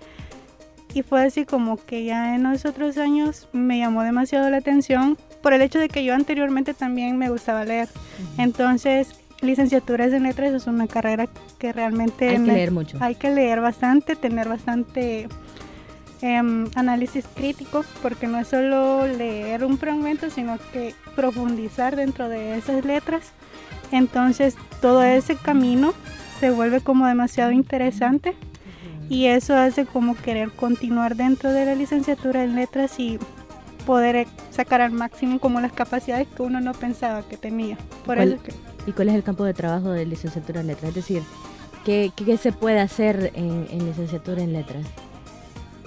Y 0.93 1.03
fue 1.03 1.25
así 1.25 1.45
como 1.45 1.77
que 1.77 2.05
ya 2.05 2.35
en 2.35 2.43
los 2.43 2.65
otros 2.65 2.97
años 2.97 3.49
me 3.51 3.79
llamó 3.79 4.03
demasiado 4.03 4.49
la 4.49 4.57
atención 4.57 5.17
por 5.41 5.53
el 5.53 5.61
hecho 5.61 5.77
de 5.77 5.89
que 5.89 6.05
yo 6.05 6.13
anteriormente 6.13 6.73
también 6.73 7.17
me 7.17 7.29
gustaba 7.29 7.65
leer. 7.65 7.89
Entonces, 8.37 9.19
licenciaturas 9.41 10.13
en 10.13 10.23
letras 10.23 10.53
es 10.53 10.67
una 10.67 10.87
carrera 10.87 11.27
que 11.59 11.73
realmente... 11.73 12.29
Hay 12.29 12.35
que 12.35 12.51
leer 12.51 12.71
mucho. 12.71 12.97
Hay 13.01 13.15
que 13.15 13.29
leer 13.29 13.59
bastante, 13.59 14.15
tener 14.15 14.47
bastante 14.47 15.27
Em, 16.21 16.67
análisis 16.75 17.25
crítico, 17.35 17.83
porque 18.01 18.25
no 18.25 18.39
es 18.39 18.47
solo 18.47 19.05
leer 19.05 19.63
un 19.65 19.77
fragmento, 19.77 20.29
sino 20.29 20.57
que 20.71 20.95
profundizar 21.15 21.95
dentro 21.95 22.29
de 22.29 22.57
esas 22.57 22.85
letras. 22.85 23.31
Entonces 23.91 24.55
todo 24.81 25.03
ese 25.03 25.35
camino 25.35 25.93
se 26.39 26.51
vuelve 26.51 26.81
como 26.81 27.07
demasiado 27.07 27.51
interesante 27.51 28.35
y 29.09 29.27
eso 29.27 29.55
hace 29.55 29.85
como 29.85 30.15
querer 30.15 30.51
continuar 30.51 31.15
dentro 31.15 31.51
de 31.51 31.65
la 31.65 31.75
licenciatura 31.75 32.43
en 32.43 32.55
letras 32.55 32.99
y 32.99 33.19
poder 33.85 34.27
sacar 34.51 34.81
al 34.81 34.91
máximo 34.91 35.39
como 35.39 35.61
las 35.61 35.71
capacidades 35.71 36.27
que 36.27 36.41
uno 36.41 36.59
no 36.59 36.73
pensaba 36.73 37.21
que 37.23 37.37
tenía. 37.37 37.77
Por 38.05 38.17
¿Y 38.87 38.91
cuál 38.91 39.09
es 39.09 39.15
el 39.15 39.23
campo 39.23 39.43
de 39.43 39.53
trabajo 39.53 39.91
de 39.91 40.05
licenciatura 40.05 40.61
en 40.61 40.67
letras? 40.67 40.89
Es 40.89 40.95
decir, 40.95 41.23
¿qué, 41.83 42.11
qué 42.15 42.37
se 42.37 42.51
puede 42.51 42.79
hacer 42.79 43.31
en, 43.35 43.67
en 43.69 43.85
licenciatura 43.85 44.41
en 44.41 44.53
letras? 44.53 44.85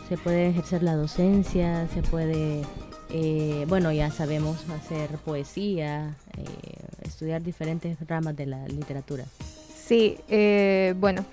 se 0.09 0.17
puede 0.17 0.49
ejercer 0.49 0.83
la 0.83 0.97
docencia, 0.97 1.87
se 1.89 2.03
puede, 2.03 2.63
eh, 3.11 3.67
bueno, 3.69 3.93
ya 3.93 4.11
sabemos 4.11 4.65
hacer 4.71 5.11
poesía, 5.19 6.17
eh, 6.39 6.87
estudiar 7.03 7.43
diferentes 7.43 7.97
ramas 8.07 8.37
de 8.37 8.47
la 8.47 8.67
literatura. 8.69 9.25
Sí, 9.87 10.19
eh, 10.29 10.95
bueno, 10.99 11.25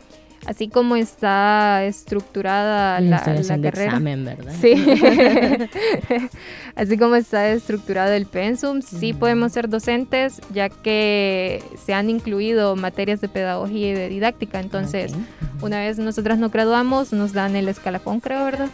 Así 0.46 0.68
como 0.68 0.96
está 0.96 1.84
estructurada 1.86 3.00
la, 3.02 3.18
la 3.18 3.62
carrera. 3.62 3.86
Examen, 3.86 4.26
¿verdad? 4.26 4.54
Sí. 4.62 4.76
Así 6.76 6.98
como 6.98 7.16
está 7.16 7.50
estructurado 7.50 8.14
el 8.14 8.28
pensum, 8.28 8.82
sí 8.82 9.14
podemos 9.14 9.54
ser 9.54 9.70
docentes, 9.70 10.42
ya 10.54 10.70
que 10.70 11.64
se 11.84 11.96
han 11.96 12.12
incluido 12.12 12.76
materias 12.76 13.22
de 13.22 13.28
pedagogía 13.28 13.90
y 13.90 13.94
de 13.94 14.08
didáctica. 14.08 14.60
Entonces, 14.60 15.14
una 15.62 15.80
vez 15.80 15.98
nosotras 15.98 16.38
nos 16.38 16.52
graduamos, 16.52 17.12
nos 17.12 17.34
dan 17.34 17.56
el 17.56 17.68
escalafón, 17.68 18.20
creo, 18.20 18.46
¿verdad? 18.46 18.70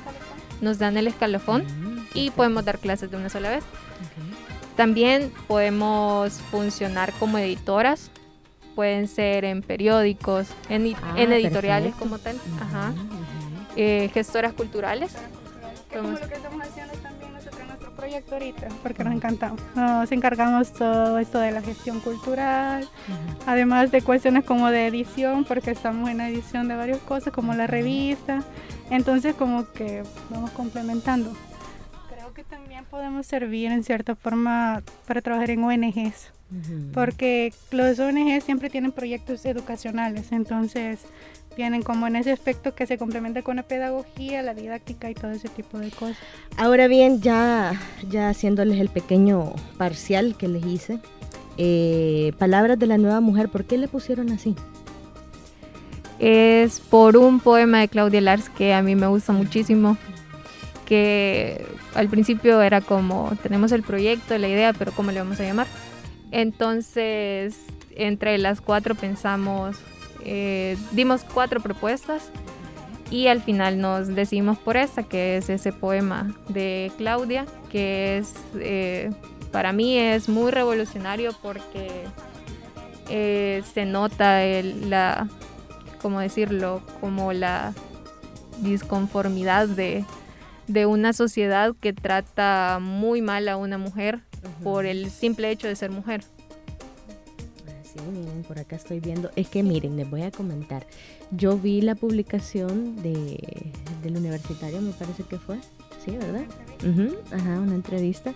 Nos 0.60 0.78
dan 0.78 0.98
el 0.98 1.08
escalafón 1.08 1.64
mm, 1.64 2.08
y 2.16 2.32
podemos 2.32 2.66
dar 2.66 2.80
clases 2.80 3.10
de 3.10 3.18
una 3.18 3.30
sola 3.30 3.50
vez. 3.50 3.64
También 4.76 5.32
podemos 5.48 6.34
funcionar 6.50 7.12
como 7.14 7.38
editoras 7.38 8.12
pueden 8.76 9.08
ser 9.08 9.46
en 9.46 9.62
periódicos, 9.62 10.48
en, 10.70 10.96
ah, 11.04 11.14
editoriales 11.18 11.94
como 11.96 12.18
tal, 12.18 12.38
Ajá. 12.60 12.94
Eh, 13.76 14.10
gestoras 14.14 14.54
culturales. 14.54 15.16
como 15.94 16.12
lo 16.12 16.20
que 16.20 16.34
estamos 16.34 16.62
haciendo 16.62 16.94
también 16.96 17.34
nosotros 17.34 17.60
en 17.62 17.68
nuestro 17.68 17.92
proyecto 17.92 18.34
ahorita, 18.36 18.68
porque 18.82 19.04
nos 19.04 19.14
encantamos. 19.14 19.62
Nos 19.76 20.12
encargamos 20.12 20.72
todo 20.72 21.20
esto 21.20 21.40
de 21.40 21.52
la 21.52 21.62
gestión 21.62 22.00
cultural, 22.00 22.88
además 23.46 23.92
de 23.92 24.02
cuestiones 24.02 24.46
como 24.46 24.70
de 24.70 24.88
edición, 24.88 25.44
porque 25.44 25.72
estamos 25.72 26.10
en 26.10 26.18
la 26.18 26.30
edición 26.30 26.68
de 26.68 26.76
varias 26.76 27.00
cosas, 27.00 27.34
como 27.34 27.54
la 27.54 27.68
revista. 27.68 28.42
Entonces, 28.90 29.36
como 29.36 29.70
que 29.72 30.04
vamos 30.30 30.52
complementando. 30.52 31.34
También 32.72 32.90
podemos 32.90 33.26
servir 33.28 33.70
en 33.70 33.84
cierta 33.84 34.16
forma 34.16 34.82
para 35.06 35.22
trabajar 35.22 35.50
en 35.50 35.62
ONGs 35.62 36.32
porque 36.94 37.52
los 37.70 38.00
ONG 38.00 38.42
siempre 38.42 38.70
tienen 38.70 38.94
proyectos 38.94 39.46
educacionales, 39.46 40.32
entonces 40.32 41.00
tienen 41.54 41.82
como 41.82 42.08
en 42.08 42.16
ese 42.16 42.32
aspecto 42.32 42.74
que 42.74 42.88
se 42.88 42.98
complementa 42.98 43.42
con 43.42 43.58
la 43.58 43.64
pedagogía, 43.64 44.42
la 44.42 44.54
didáctica 44.54 45.10
y 45.10 45.16
todo 45.16 45.32
ese 45.32 45.50
tipo 45.50 45.80
de 45.80 45.90
cosas. 45.90 46.16
Ahora 46.56 46.88
bien, 46.88 47.20
ya, 47.20 47.78
ya 48.10 48.30
haciéndoles 48.30 48.80
el 48.80 48.88
pequeño 48.88 49.52
parcial 49.78 50.38
que 50.38 50.48
les 50.48 50.66
hice, 50.66 51.00
eh, 51.58 52.32
palabras 52.38 52.80
de 52.80 52.88
la 52.88 52.98
nueva 52.98 53.20
mujer, 53.20 53.50
¿por 53.50 53.66
qué 53.66 53.78
le 53.78 53.90
pusieron 53.90 54.30
así? 54.30 54.56
Es 56.20 56.80
por 56.80 57.18
un 57.18 57.42
poema 57.42 57.82
de 57.82 57.90
Claudia 57.90 58.22
Lars 58.22 58.48
que 58.48 58.74
a 58.74 58.82
mí 58.82 58.96
me 58.96 59.08
gusta 59.08 59.34
muchísimo, 59.34 59.98
que 60.86 61.66
al 61.96 62.08
principio 62.08 62.62
era 62.62 62.82
como, 62.82 63.32
tenemos 63.44 63.72
el 63.72 63.84
proyecto, 63.84 64.38
la 64.38 64.48
idea, 64.48 64.74
pero 64.74 64.92
¿cómo 64.92 65.12
le 65.12 65.20
vamos 65.20 65.40
a 65.40 65.44
llamar? 65.44 65.68
Entonces, 66.32 67.58
entre 67.96 68.38
las 68.38 68.62
cuatro 68.62 68.96
pensamos, 68.96 69.78
eh, 70.24 70.78
dimos 70.92 71.24
cuatro 71.24 71.60
propuestas 71.60 72.30
y 73.10 73.28
al 73.28 73.42
final 73.42 73.80
nos 73.80 74.08
decidimos 74.08 74.58
por 74.58 74.78
esa, 74.78 75.04
que 75.04 75.38
es 75.38 75.50
ese 75.50 75.74
poema 75.74 76.34
de 76.48 76.92
Claudia, 76.98 77.46
que 77.70 78.20
es, 78.20 78.34
eh, 78.56 79.10
para 79.52 79.74
mí 79.74 79.98
es 79.98 80.30
muy 80.30 80.52
revolucionario 80.52 81.34
porque 81.42 82.06
eh, 83.10 83.64
se 83.74 83.86
nota 83.86 84.42
la, 84.88 85.28
¿cómo 86.02 86.22
decirlo? 86.22 86.82
Como 87.02 87.34
la 87.34 87.74
disconformidad 88.62 89.68
de, 89.68 90.06
de 90.72 90.86
una 90.86 91.14
sociedad 91.14 91.76
que 91.80 91.94
trata 91.94 92.80
muy 92.82 93.22
mal 93.22 93.48
a 93.50 93.58
una 93.58 93.78
mujer 93.78 94.22
por 94.64 94.86
el 94.86 95.10
simple 95.10 95.52
hecho 95.52 95.68
de 95.68 95.76
ser 95.76 95.92
mujer. 95.92 96.24
Sí, 97.84 98.00
miren, 98.12 98.44
por 98.44 98.58
acá 98.58 98.78
estoy 98.78 99.00
viendo. 99.00 99.30
Es 99.36 99.50
que 99.50 99.64
miren, 99.64 99.98
les 99.98 100.10
voy 100.10 100.22
a 100.22 100.32
comentar. 100.32 100.86
Yo 101.32 101.58
vi 101.58 101.82
la 101.82 101.96
publicación 101.96 103.02
de, 103.02 103.72
del 104.02 104.16
universitario, 104.16 104.82
me 104.82 104.92
parece 104.94 105.24
que 105.24 105.38
fue. 105.38 105.58
Sí, 106.04 106.12
¿verdad? 106.12 106.46
ajá, 107.32 107.60
una 107.60 107.76
entrevista. 107.76 108.34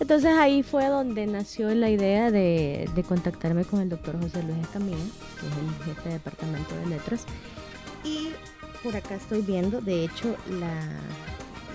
Entonces 0.00 0.32
ahí 0.36 0.62
fue 0.62 0.86
donde 0.86 1.26
nació 1.26 1.74
la 1.74 1.90
idea 1.90 2.30
de, 2.30 2.88
de 2.94 3.02
contactarme 3.02 3.64
con 3.64 3.80
el 3.80 3.88
doctor 3.88 4.20
José 4.20 4.42
Luis 4.42 4.58
Escamilla, 4.58 4.96
que 4.96 5.46
es 5.46 5.52
el 5.56 5.94
jefe 5.94 6.08
de 6.08 6.14
departamento 6.14 6.76
de 6.76 6.86
letras. 6.86 7.24
Y 8.04 8.28
por 8.82 8.96
acá 8.96 9.16
estoy 9.16 9.42
viendo, 9.42 9.80
de 9.80 10.04
hecho, 10.04 10.36
la, 10.60 11.00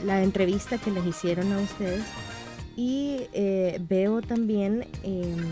la 0.05 0.24
entrevista 0.24 0.77
que 0.77 0.91
les 0.91 1.05
hicieron 1.05 1.51
a 1.53 1.60
ustedes 1.60 2.03
y 2.75 3.27
eh, 3.33 3.79
veo 3.88 4.22
también 4.22 4.86
em, 5.03 5.51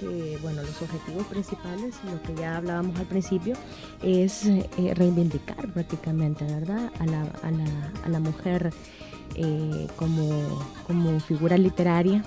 que 0.00 0.38
bueno, 0.42 0.62
los 0.62 0.80
objetivos 0.80 1.26
principales, 1.26 1.96
lo 2.04 2.22
que 2.22 2.40
ya 2.40 2.56
hablábamos 2.56 2.98
al 2.98 3.06
principio, 3.06 3.54
es 4.02 4.46
eh, 4.46 4.68
reivindicar 4.94 5.72
prácticamente, 5.72 6.44
¿verdad? 6.44 6.90
A 7.00 7.06
la, 7.06 7.22
a 7.42 7.50
la, 7.50 7.92
a 8.04 8.08
la 8.08 8.20
mujer 8.20 8.72
eh, 9.34 9.86
como, 9.96 10.62
como 10.86 11.18
figura 11.20 11.58
literaria 11.58 12.22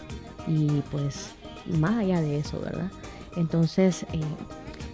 y 0.48 0.82
pues 0.92 1.32
más 1.80 1.98
allá 1.98 2.22
de 2.22 2.40
eso, 2.40 2.60
¿verdad? 2.60 2.92
Entonces, 3.38 4.06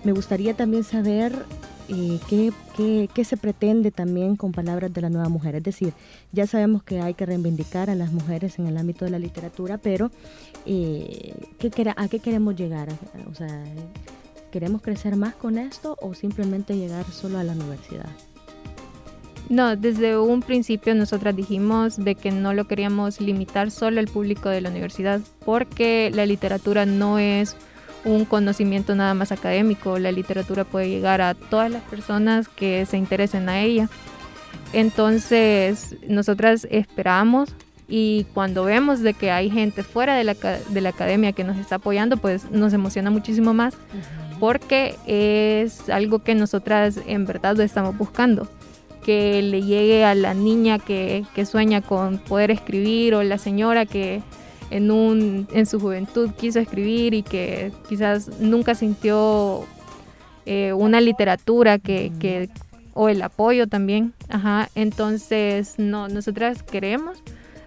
me 0.04 0.12
gustaría 0.12 0.54
también 0.54 0.84
saber 0.84 1.46
eh, 1.90 2.20
¿qué, 3.14 3.24
se 3.24 3.38
pretende 3.38 3.92
también 3.92 4.36
con 4.36 4.52
palabras 4.52 4.94
de 4.94 5.02
la 5.02 5.10
nueva 5.10 5.30
mujer? 5.30 5.56
Es 5.56 5.64
decir, 5.64 5.94
ya 6.32 6.48
sabemos 6.48 6.84
que 6.84 7.02
hay 7.02 7.14
que 7.14 7.26
reivindicar 7.26 7.90
a 7.90 7.96
las 7.96 8.12
mujeres 8.12 8.60
en 8.60 8.68
el 8.68 8.78
ámbito 8.78 9.06
de 9.06 9.12
la 9.12 9.20
literatura, 9.20 9.78
pero 9.78 10.12
eh, 10.66 11.34
¿a 11.96 12.08
qué 12.08 12.20
queremos 12.20 12.56
llegar? 12.56 12.90
O 13.30 13.36
sea, 13.36 13.64
¿queremos 14.52 14.82
crecer 14.82 15.16
más 15.16 15.36
con 15.36 15.58
esto 15.58 15.98
o 16.02 16.14
simplemente 16.14 16.78
llegar 16.78 17.06
solo 17.12 17.38
a 17.38 17.44
la 17.44 17.54
universidad? 17.54 18.10
No, 19.50 19.78
desde 19.78 20.18
un 20.18 20.42
principio 20.42 20.94
nosotras 20.94 21.36
dijimos 21.36 22.04
de 22.04 22.16
que 22.16 22.32
no 22.32 22.54
lo 22.54 22.68
queríamos 22.68 23.22
limitar 23.22 23.72
solo 23.72 24.02
al 24.02 24.08
público 24.08 24.50
de 24.50 24.60
la 24.60 24.70
universidad, 24.70 25.22
porque 25.46 26.12
la 26.14 26.26
literatura 26.26 26.86
no 26.86 27.18
es 27.18 27.56
un 28.08 28.26
conocimiento 28.26 28.96
nada 28.96 29.14
más 29.14 29.32
académico. 29.32 30.00
La 30.00 30.12
literatura 30.12 30.64
puede 30.64 30.90
llegar 30.90 31.22
a 31.22 31.34
todas 31.34 31.70
las 31.70 31.84
personas 31.84 32.48
que 32.48 32.86
se 32.86 32.98
interesen 32.98 33.50
a 33.50 33.62
ella. 33.62 33.90
Entonces, 34.74 35.96
nosotras 36.08 36.68
esperamos 36.70 37.50
y 37.88 38.26
cuando 38.34 38.64
vemos 38.64 39.02
de 39.02 39.14
que 39.14 39.32
hay 39.32 39.50
gente 39.50 39.84
fuera 39.84 40.16
de 40.16 40.24
la, 40.24 40.34
de 40.34 40.82
la 40.82 40.90
academia 40.90 41.32
que 41.32 41.44
nos 41.44 41.58
está 41.58 41.76
apoyando, 41.76 42.18
pues 42.18 42.52
nos 42.52 42.74
emociona 42.74 43.12
muchísimo 43.12 43.54
más 43.54 43.76
porque 44.40 44.96
es 45.06 45.90
algo 45.90 46.20
que 46.20 46.36
nosotras 46.36 47.00
en 47.08 47.26
verdad 47.26 47.56
lo 47.56 47.64
estamos 47.64 47.98
buscando. 47.98 48.48
Que 49.04 49.42
le 49.42 49.62
llegue 49.62 50.04
a 50.04 50.16
la 50.16 50.34
niña 50.34 50.80
que, 50.80 51.26
que 51.34 51.46
sueña 51.46 51.82
con 51.82 52.18
poder 52.18 52.52
escribir 52.52 53.16
o 53.16 53.24
la 53.24 53.38
señora 53.38 53.86
que, 53.86 54.22
en, 54.70 54.92
un, 54.92 55.48
en 55.52 55.66
su 55.66 55.80
juventud 55.80 56.32
quiso 56.38 56.60
escribir 56.60 57.14
y 57.14 57.24
que 57.24 57.72
quizás 57.88 58.40
nunca 58.40 58.76
sintió 58.76 59.66
eh, 60.46 60.74
una 60.74 61.02
literatura 61.02 61.80
que, 61.80 62.12
que, 62.20 62.50
o 62.94 63.10
el 63.10 63.22
apoyo 63.22 63.68
también. 63.68 64.14
Ajá. 64.30 64.70
Entonces, 64.76 65.76
no, 65.78 66.08
nosotras 66.08 66.64
queremos 66.64 67.22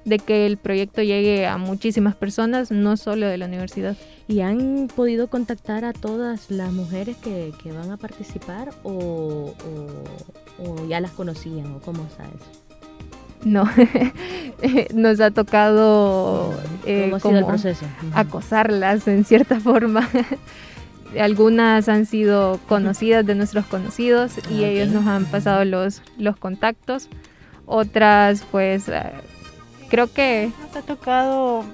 de 0.04 0.18
que 0.18 0.46
el 0.46 0.56
proyecto 0.56 1.02
llegue 1.02 1.46
a 1.46 1.58
muchísimas 1.58 2.16
personas, 2.16 2.70
no 2.70 2.96
solo 2.96 3.26
de 3.26 3.38
la 3.38 3.46
universidad. 3.46 3.96
¿Y 4.28 4.40
han 4.40 4.88
podido 4.94 5.28
contactar 5.28 5.84
a 5.84 5.92
todas 5.92 6.50
las 6.50 6.72
mujeres 6.72 7.16
que, 7.18 7.52
que 7.62 7.72
van 7.72 7.90
a 7.90 7.96
participar 7.96 8.70
o, 8.82 9.54
o, 10.58 10.64
o, 10.64 10.86
ya 10.88 11.00
las 11.00 11.10
conocían 11.10 11.74
o 11.74 11.80
cómo 11.80 12.04
está 12.04 12.24
eso? 12.24 12.69
No, 13.44 13.64
nos 14.94 15.20
ha 15.20 15.30
tocado 15.30 16.52
eh, 16.84 17.12
como 17.22 17.52
acosarlas 18.14 19.08
en 19.08 19.24
cierta 19.24 19.60
forma. 19.60 20.08
Algunas 21.18 21.88
han 21.88 22.06
sido 22.06 22.60
conocidas 22.68 23.26
de 23.26 23.34
nuestros 23.34 23.66
conocidos 23.66 24.34
y 24.50 24.64
ellos 24.64 24.88
nos 24.88 25.06
han 25.06 25.24
pasado 25.24 25.64
los, 25.64 26.02
los 26.18 26.36
contactos. 26.36 27.08
Otras, 27.66 28.44
pues, 28.50 28.88
eh, 28.88 29.02
creo 29.88 30.12
que... 30.12 30.52
Nos 30.66 30.76
ha 30.76 30.82
tocado 30.82 31.64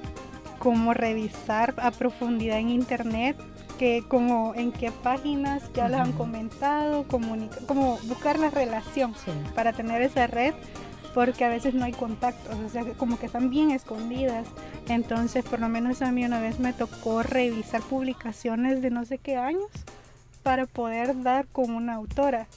como 0.59 0.95
revisar 0.95 1.75
a 1.79 1.91
profundidad 1.91 2.59
en 2.59 2.71
internet 2.71 3.37
que 3.79 4.05
como 4.09 4.55
en 4.55 4.73
qué 4.73 4.91
páginas 4.91 5.63
ya 5.75 5.89
las 5.89 6.01
han 6.01 6.13
comentado, 6.13 7.05
como 7.05 7.99
buscar 8.05 8.39
la 8.39 8.49
relación 8.49 9.15
para 9.55 9.75
tener 9.75 10.01
esa 10.01 10.27
red 10.27 10.55
porque 11.17 11.47
a 11.47 11.49
veces 11.49 11.73
no 11.73 11.87
hay 11.87 11.93
contactos, 11.93 12.55
o 12.59 12.69
sea, 12.69 12.85
como 12.99 13.19
que 13.19 13.25
están 13.25 13.49
bien 13.49 13.71
escondidas. 13.71 14.47
Entonces, 14.87 15.47
por 15.47 15.61
lo 15.61 15.71
menos 15.71 16.03
a 16.03 16.13
mí 16.13 16.23
una 16.27 16.41
vez 16.41 16.61
me 16.61 16.75
tocó 16.75 17.23
revisar 17.23 17.81
publicaciones 17.81 18.83
de 18.83 18.91
no 18.91 19.07
sé 19.07 19.17
qué 19.17 19.37
años 19.37 19.71
para 20.43 20.67
poder 20.67 21.23
dar 21.23 21.47
con 21.47 21.71
una 21.71 21.95
autora. 21.95 22.49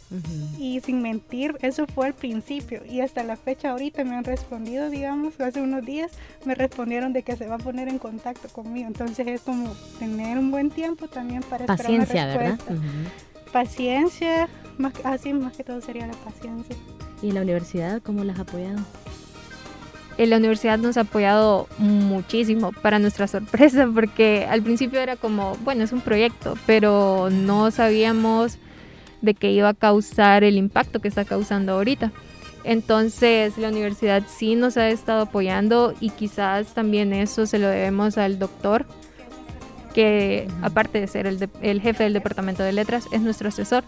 Y 0.58 0.82
sin 0.82 1.02
mentir, 1.02 1.58
eso 1.62 1.88
fue 1.88 2.08
al 2.08 2.14
principio. 2.14 2.84
Y 2.86 3.00
hasta 3.00 3.24
la 3.24 3.38
fecha 3.38 3.70
ahorita 3.70 4.04
me 4.04 4.18
han 4.18 4.26
respondido, 4.26 4.90
digamos, 4.90 5.40
hace 5.40 5.62
unos 5.62 5.86
días 5.86 6.12
me 6.44 6.54
respondieron 6.54 7.14
de 7.14 7.24
que 7.24 7.38
se 7.38 7.48
va 7.48 7.56
a 7.56 7.60
poner 7.60 7.88
en 7.88 7.98
contacto 7.98 8.50
conmigo. 8.50 8.88
Entonces 8.88 9.26
es 9.26 9.40
como 9.40 9.72
tener 10.00 10.38
un 10.38 10.52
buen 10.52 10.70
tiempo 10.70 11.08
también 11.08 11.44
para 11.44 11.66
Paciencia, 11.66 12.28
esperar 12.28 12.36
una 12.36 12.56
respuesta. 12.58 12.74
¿verdad? 12.74 13.12
Paciencia, 13.54 14.50
más, 14.78 14.94
así 15.06 15.32
más 15.32 15.56
que 15.56 15.64
todo 15.64 15.80
sería 15.80 16.08
la 16.08 16.14
paciencia. 16.16 16.76
¿Y 17.22 17.32
la 17.32 17.42
universidad 17.42 18.02
cómo 18.02 18.24
las 18.24 18.40
ha 18.40 18.44
apoyado? 18.44 18.80
En 20.18 20.30
la 20.30 20.38
universidad 20.38 20.78
nos 20.78 20.98
ha 20.98 21.02
apoyado 21.02 21.68
muchísimo, 21.78 22.72
para 22.72 23.00
nuestra 23.00 23.28
sorpresa, 23.36 23.88
porque 23.94 24.46
al 24.50 24.62
principio 24.62 25.00
era 25.00 25.16
como, 25.16 25.56
bueno, 25.64 25.84
es 25.84 25.92
un 25.92 26.02
proyecto, 26.02 26.56
pero 26.66 27.30
no 27.32 27.72
sabíamos 27.72 28.58
de 29.22 29.34
qué 29.34 29.52
iba 29.52 29.70
a 29.70 29.74
causar 29.74 30.44
el 30.44 30.58
impacto 30.58 31.00
que 31.00 31.08
está 31.08 31.26
causando 31.26 31.74
ahorita. 31.74 32.12
Entonces 32.64 33.58
la 33.58 33.70
universidad 33.70 34.24
sí 34.28 34.56
nos 34.56 34.78
ha 34.78 34.90
estado 34.90 35.22
apoyando 35.22 35.94
y 36.00 36.10
quizás 36.10 36.74
también 36.74 37.14
eso 37.14 37.46
se 37.46 37.58
lo 37.58 37.68
debemos 37.68 38.18
al 38.18 38.38
doctor, 38.38 38.86
que 39.94 40.48
aparte 40.62 41.00
de 41.00 41.08
ser 41.08 41.26
el, 41.28 41.82
jefe 41.82 42.04
del 42.04 42.14
departamento 42.14 42.64
de 42.64 42.74
letras, 42.74 43.08
es 43.12 43.22
nuestro 43.22 43.50
asesor. 43.50 43.84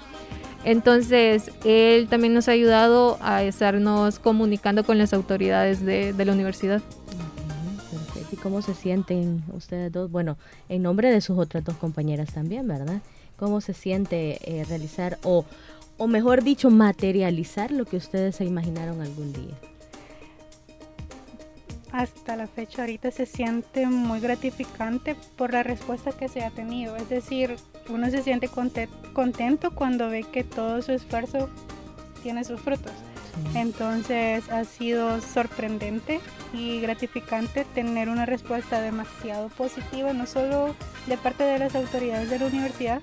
Entonces, 0.64 1.52
él 1.66 2.08
también 2.08 2.34
nos 2.34 2.48
ha 2.48 2.52
ayudado 2.52 3.18
a 3.22 3.44
estarnos 3.44 4.20
comunicando 4.20 4.84
con 4.84 4.98
las 4.98 5.14
autoridades 5.14 5.84
de, 5.84 6.14
la 6.24 6.32
universidad. 6.32 6.82
Perfecto. 7.90 8.36
¿Y 8.36 8.36
cómo 8.38 8.62
se 8.62 8.74
sienten 8.74 9.44
ustedes 9.54 9.92
dos? 9.92 10.12
Bueno, 10.12 10.38
en 10.70 10.84
nombre 10.84 11.12
de 11.12 11.22
sus 11.22 11.38
otras 11.38 11.64
dos 11.64 11.76
compañeras 11.78 12.34
también, 12.34 12.68
¿verdad? 12.68 13.02
¿Cómo 13.38 13.60
se 13.60 13.74
siente 13.74 14.38
eh, 14.44 14.64
realizar 14.66 15.18
o 15.24 15.46
o 16.02 16.08
mejor 16.08 16.44
dicho, 16.44 16.72
materializar 16.72 17.70
lo 17.70 17.86
que 17.86 17.96
ustedes 17.96 18.38
se 18.38 18.44
imaginaron 18.44 19.02
algún 19.02 19.34
día? 19.34 19.54
Hasta 21.92 22.38
la 22.38 22.48
fecha 22.48 22.84
ahorita 22.84 23.12
se 23.12 23.26
siente 23.26 23.86
muy 23.86 24.20
gratificante 24.20 25.16
por 25.36 25.52
la 25.52 25.62
respuesta 25.62 26.12
que 26.12 26.30
se 26.30 26.44
ha 26.44 26.50
tenido. 26.50 26.96
Es 26.96 27.10
decir, 27.10 27.58
uno 27.90 28.10
se 28.10 28.24
siente 28.24 28.50
contento 29.14 29.72
cuando 29.76 30.10
ve 30.10 30.24
que 30.24 30.44
todo 30.44 30.82
su 30.82 30.94
esfuerzo 30.94 31.50
tiene 32.24 32.44
sus 32.44 32.62
frutos. 32.62 32.94
Entonces 33.56 34.50
ha 34.50 34.64
sido 34.66 35.22
sorprendente 35.22 36.20
y 36.54 36.82
gratificante 36.82 37.66
tener 37.74 38.10
una 38.10 38.26
respuesta 38.26 38.82
demasiado 38.82 39.50
positiva, 39.50 40.14
no 40.14 40.28
solo 40.28 40.76
de 41.08 41.18
parte 41.18 41.44
de 41.44 41.60
las 41.60 41.76
autoridades 41.76 42.30
de 42.30 42.40
la 42.40 42.48
universidad, 42.48 43.02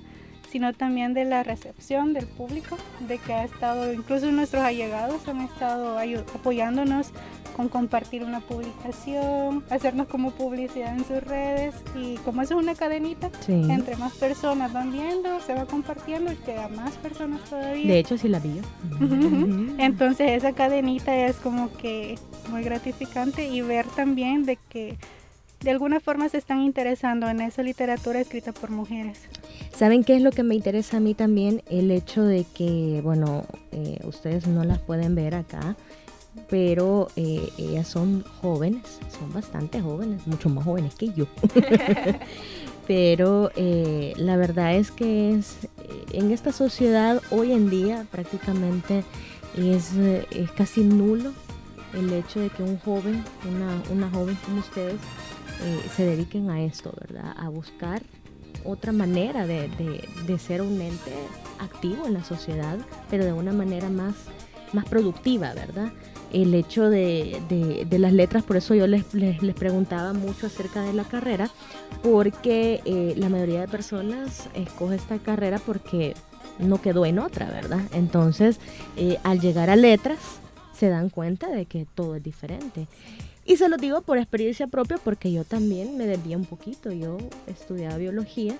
sino 0.51 0.73
también 0.73 1.13
de 1.13 1.25
la 1.25 1.43
recepción 1.43 2.13
del 2.13 2.25
público, 2.25 2.77
de 3.07 3.17
que 3.17 3.33
ha 3.33 3.43
estado, 3.43 3.93
incluso 3.93 4.31
nuestros 4.31 4.63
allegados 4.63 5.27
han 5.27 5.41
estado 5.41 5.97
apoyándonos 6.33 7.11
con 7.55 7.67
compartir 7.67 8.23
una 8.23 8.39
publicación, 8.39 9.63
hacernos 9.69 10.07
como 10.07 10.31
publicidad 10.31 10.93
en 10.93 11.03
sus 11.03 11.21
redes 11.21 11.75
y 11.93 12.15
como 12.17 12.41
eso 12.41 12.57
es 12.57 12.63
una 12.63 12.73
cadenita, 12.73 13.29
entre 13.47 13.97
más 13.97 14.13
personas 14.13 14.71
van 14.71 14.91
viendo, 14.91 15.41
se 15.41 15.53
va 15.53 15.65
compartiendo 15.65 16.31
y 16.31 16.35
queda 16.37 16.69
más 16.69 16.91
personas 16.97 17.41
todavía. 17.49 17.85
De 17.85 17.99
hecho, 17.99 18.17
sí 18.17 18.29
la 18.29 18.39
vi 18.39 18.61
Entonces 19.77 20.31
esa 20.31 20.53
cadenita 20.53 21.13
es 21.15 21.35
como 21.35 21.71
que 21.73 22.17
muy 22.49 22.63
gratificante 22.63 23.47
y 23.47 23.61
ver 23.61 23.85
también 23.87 24.45
de 24.45 24.57
que 24.69 24.97
de 25.61 25.71
alguna 25.71 25.99
forma 25.99 26.29
se 26.29 26.37
están 26.37 26.61
interesando 26.61 27.27
en 27.27 27.41
esa 27.41 27.61
literatura 27.63 28.21
escrita 28.21 28.53
por 28.53 28.69
mujeres. 28.69 29.27
¿Saben 29.79 30.03
qué 30.03 30.17
es 30.17 30.21
lo 30.21 30.31
que 30.31 30.43
me 30.43 30.55
interesa 30.55 30.97
a 30.97 30.99
mí 30.99 31.13
también? 31.13 31.63
El 31.69 31.89
hecho 31.91 32.23
de 32.23 32.43
que, 32.43 32.99
bueno, 33.01 33.45
eh, 33.71 33.99
ustedes 34.03 34.45
no 34.45 34.65
las 34.65 34.79
pueden 34.79 35.15
ver 35.15 35.35
acá, 35.35 35.77
pero 36.49 37.07
eh, 37.15 37.49
ellas 37.57 37.87
son 37.87 38.25
jóvenes, 38.41 38.99
son 39.17 39.31
bastante 39.31 39.79
jóvenes, 39.79 40.27
mucho 40.27 40.49
más 40.49 40.65
jóvenes 40.65 40.95
que 40.95 41.13
yo. 41.13 41.27
pero 42.87 43.51
eh, 43.55 44.13
la 44.17 44.35
verdad 44.35 44.75
es 44.75 44.91
que 44.91 45.35
es, 45.35 45.69
en 46.11 46.31
esta 46.31 46.51
sociedad 46.51 47.21
hoy 47.29 47.53
en 47.53 47.69
día 47.69 48.05
prácticamente 48.11 49.05
es, 49.55 49.93
es 49.95 50.51
casi 50.51 50.83
nulo 50.83 51.31
el 51.93 52.11
hecho 52.11 52.41
de 52.41 52.49
que 52.49 52.63
un 52.63 52.77
joven, 52.79 53.23
una, 53.47 53.81
una 53.91 54.09
joven 54.09 54.37
como 54.43 54.59
ustedes, 54.59 54.99
se 55.95 56.05
dediquen 56.05 56.49
a 56.49 56.61
esto, 56.63 56.93
¿verdad? 56.99 57.33
A 57.37 57.49
buscar 57.49 58.01
otra 58.65 58.91
manera 58.91 59.45
de, 59.45 59.69
ser 60.39 60.61
un 60.61 60.81
ente 60.81 61.13
activo 61.59 62.05
en 62.05 62.13
la 62.13 62.23
sociedad, 62.23 62.77
pero 63.09 63.25
de 63.25 63.33
una 63.33 63.51
manera 63.51 63.89
más, 63.89 64.15
más 64.73 64.85
productiva, 64.85 65.53
¿verdad? 65.53 65.91
El 66.31 66.53
hecho 66.53 66.89
de, 66.89 67.85
las 67.89 68.13
letras, 68.13 68.43
por 68.43 68.57
eso 68.57 68.75
yo 68.75 68.87
les, 68.87 69.13
les, 69.13 69.55
preguntaba 69.55 70.13
mucho 70.13 70.47
acerca 70.47 70.81
de 70.83 70.93
la 70.93 71.03
carrera, 71.03 71.49
porque 72.03 72.81
eh, 72.85 73.13
la 73.17 73.29
mayoría 73.29 73.61
de 73.61 73.67
personas 73.67 74.49
escoge 74.53 74.95
esta 74.95 75.17
carrera 75.17 75.59
porque 75.59 76.13
no 76.59 76.81
quedó 76.81 77.05
en 77.05 77.19
otra, 77.19 77.47
¿verdad? 77.47 77.81
Entonces, 77.93 78.59
eh, 78.95 79.17
al 79.23 79.39
llegar 79.39 79.69
a 79.69 79.75
letras, 79.75 80.19
se 80.77 80.89
dan 80.89 81.09
cuenta 81.09 81.49
de 81.49 81.65
que 81.65 81.85
todo 81.93 82.15
es 82.15 82.23
diferente. 82.23 82.87
Y 83.49 83.57
se 83.57 83.67
lo 83.67 83.77
digo 83.77 84.01
por 84.01 84.19
experiencia 84.19 84.67
propia 84.67 84.99
porque 85.03 85.31
yo 85.31 85.43
también 85.43 85.97
me 85.97 86.05
desvié 86.05 86.35
un 86.35 86.45
poquito. 86.45 86.91
Yo 86.91 87.17
estudiaba 87.47 87.97
biología 87.97 88.55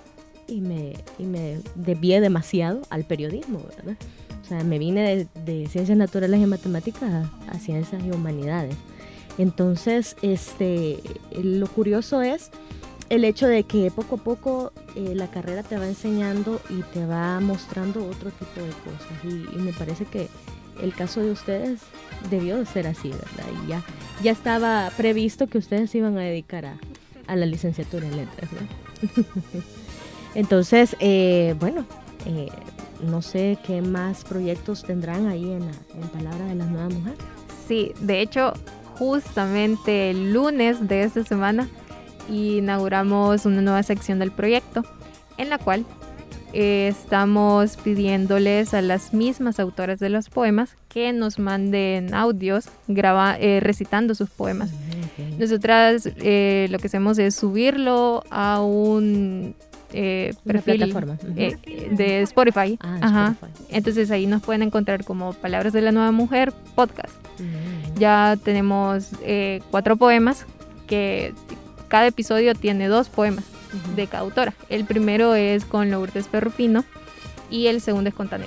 y 0.47 0.61
me, 0.61 0.95
y 1.19 1.25
me 1.25 1.59
desvié 1.75 2.19
demasiado 2.21 2.81
al 2.89 3.03
periodismo, 3.03 3.59
¿verdad? 3.59 3.95
O 4.41 4.47
sea, 4.47 4.63
me 4.63 4.79
vine 4.79 5.27
de, 5.45 5.67
ciencias 5.67 5.95
naturales 5.95 6.41
y 6.41 6.47
matemáticas 6.47 7.27
a, 7.47 7.59
ciencias 7.59 8.03
y 8.03 8.09
humanidades. 8.09 8.75
Entonces, 9.37 10.15
este, 10.23 10.97
lo 11.39 11.67
curioso 11.67 12.23
es 12.23 12.49
el 13.09 13.25
hecho 13.25 13.45
de 13.47 13.65
que 13.65 13.91
poco 13.91 14.15
a 14.15 14.23
poco 14.23 14.73
eh, 14.95 15.13
la 15.13 15.29
carrera 15.29 15.61
te 15.61 15.77
va 15.77 15.87
enseñando 15.87 16.59
y 16.67 16.81
te 16.93 17.05
va 17.05 17.39
mostrando 17.41 18.03
otro 18.07 18.31
tipo 18.31 18.59
de 18.65 18.71
cosas. 18.71 19.23
Y, 19.23 19.55
y 19.55 19.61
me 19.61 19.71
parece 19.71 20.05
que 20.05 20.29
el 20.81 20.93
caso 20.93 21.21
de 21.21 21.31
ustedes 21.31 21.81
debió 22.29 22.57
de 22.57 22.65
ser 22.65 22.87
así, 22.87 23.09
¿verdad? 23.09 23.63
Y 23.63 23.67
ya, 23.67 23.83
ya 24.23 24.31
estaba 24.31 24.91
previsto 24.97 25.47
que 25.47 25.57
ustedes 25.57 25.91
se 25.91 25.99
iban 25.99 26.17
a 26.17 26.21
dedicar 26.21 26.65
a, 26.65 26.77
la 27.35 27.45
licenciatura 27.45 28.07
en 28.07 28.17
letras, 28.17 28.49
¿no? 28.51 29.23
Entonces, 30.35 30.95
eh, 30.99 31.55
bueno, 31.59 31.85
eh, 32.25 32.49
no 33.03 33.21
sé 33.21 33.57
qué 33.65 33.81
más 33.81 34.23
proyectos 34.23 34.83
tendrán 34.83 35.27
ahí 35.27 35.51
en, 35.51 35.59
la, 35.59 35.71
en 35.93 36.09
Palabra 36.09 36.45
de 36.45 36.55
las 36.55 36.67
Nuevas 36.69 36.93
Mujeres. 36.93 37.19
Sí, 37.67 37.93
de 37.99 38.21
hecho, 38.21 38.53
justamente 38.97 40.09
el 40.09 40.33
lunes 40.33 40.87
de 40.87 41.03
esta 41.03 41.23
semana 41.23 41.69
inauguramos 42.29 43.45
una 43.45 43.61
nueva 43.61 43.83
sección 43.83 44.19
del 44.19 44.31
proyecto 44.31 44.83
en 45.37 45.49
la 45.49 45.57
cual 45.57 45.85
estamos 46.53 47.77
pidiéndoles 47.77 48.73
a 48.73 48.81
las 48.81 49.13
mismas 49.13 49.59
autoras 49.59 49.99
de 49.99 50.09
los 50.09 50.29
poemas 50.29 50.75
que 50.87 51.13
nos 51.13 51.39
manden 51.39 52.13
audios 52.13 52.69
graba, 52.87 53.37
eh, 53.39 53.59
recitando 53.59 54.15
sus 54.15 54.29
poemas. 54.29 54.71
Nosotras 55.37 56.09
eh, 56.17 56.67
lo 56.69 56.79
que 56.79 56.87
hacemos 56.87 57.17
es 57.19 57.35
subirlo 57.35 58.23
a 58.29 58.61
un 58.61 59.55
eh, 59.93 60.33
perfil 60.45 60.93
de 61.91 62.21
Spotify. 62.23 62.77
Ah, 62.81 63.35
Entonces 63.69 64.11
ahí 64.11 64.25
nos 64.25 64.41
pueden 64.41 64.63
encontrar 64.63 65.03
como 65.03 65.33
Palabras 65.33 65.73
de 65.73 65.81
la 65.81 65.91
Nueva 65.91 66.11
Mujer 66.11 66.51
podcast. 66.75 67.13
Ya 67.97 68.37
tenemos 68.43 69.11
cuatro 69.71 69.97
poemas 69.97 70.45
que 70.87 71.33
cada 71.87 72.07
episodio 72.07 72.55
tiene 72.55 72.87
dos 72.87 73.09
poemas 73.09 73.45
de 73.95 74.07
cada 74.07 74.23
autora. 74.23 74.53
El 74.69 74.85
primero 74.85 75.35
es 75.35 75.65
con 75.65 75.91
Lourdes 75.91 76.27
Perrupino 76.27 76.83
y 77.49 77.67
el 77.67 77.81
segundo 77.81 78.09
es 78.09 78.15
con 78.15 78.29
Tane 78.29 78.45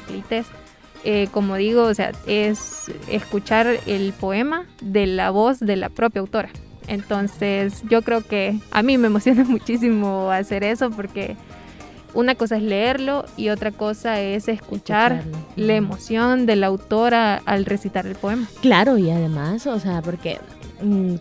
eh, 1.05 1.29
como 1.33 1.57
digo, 1.57 1.85
o 1.85 1.95
sea, 1.95 2.13
es 2.27 2.91
escuchar 3.09 3.67
el 3.87 4.13
poema 4.13 4.67
de 4.81 5.07
la 5.07 5.31
voz 5.31 5.59
de 5.59 5.75
la 5.75 5.89
propia 5.89 6.21
autora. 6.21 6.49
Entonces, 6.87 7.83
yo 7.89 8.03
creo 8.03 8.21
que 8.23 8.59
a 8.71 8.83
mí 8.83 8.99
me 8.99 9.09
emociona 9.09 9.45
muchísimo 9.49 10.31
hacer 10.31 10.63
eso 10.63 10.91
porque 10.91 11.37
una 12.15 12.35
cosa 12.35 12.57
es 12.57 12.63
leerlo 12.63 13.25
y 13.37 13.49
otra 13.49 13.73
cosa 13.73 14.21
es 14.21 14.49
escuchar 14.49 15.25
la 15.57 15.75
emoción 15.75 16.47
de 16.47 16.57
la 16.57 16.67
autora 16.69 17.43
al 17.47 17.65
recitar 17.65 18.07
el 18.07 18.15
poema. 18.15 18.47
Claro, 18.61 18.99
y 18.99 19.11
además, 19.11 19.67
o 19.67 19.81
sea, 19.81 20.03
porque 20.03 20.39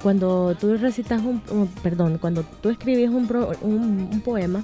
cuando 0.02 0.56
tú 0.60 0.76
recitas 0.78 1.21
un, 1.21 1.41
perdón, 1.84 2.17
cuando 2.19 2.43
tú 2.43 2.69
escribes 2.69 3.10
un, 3.10 3.28
un, 3.62 4.21
poema, 4.21 4.63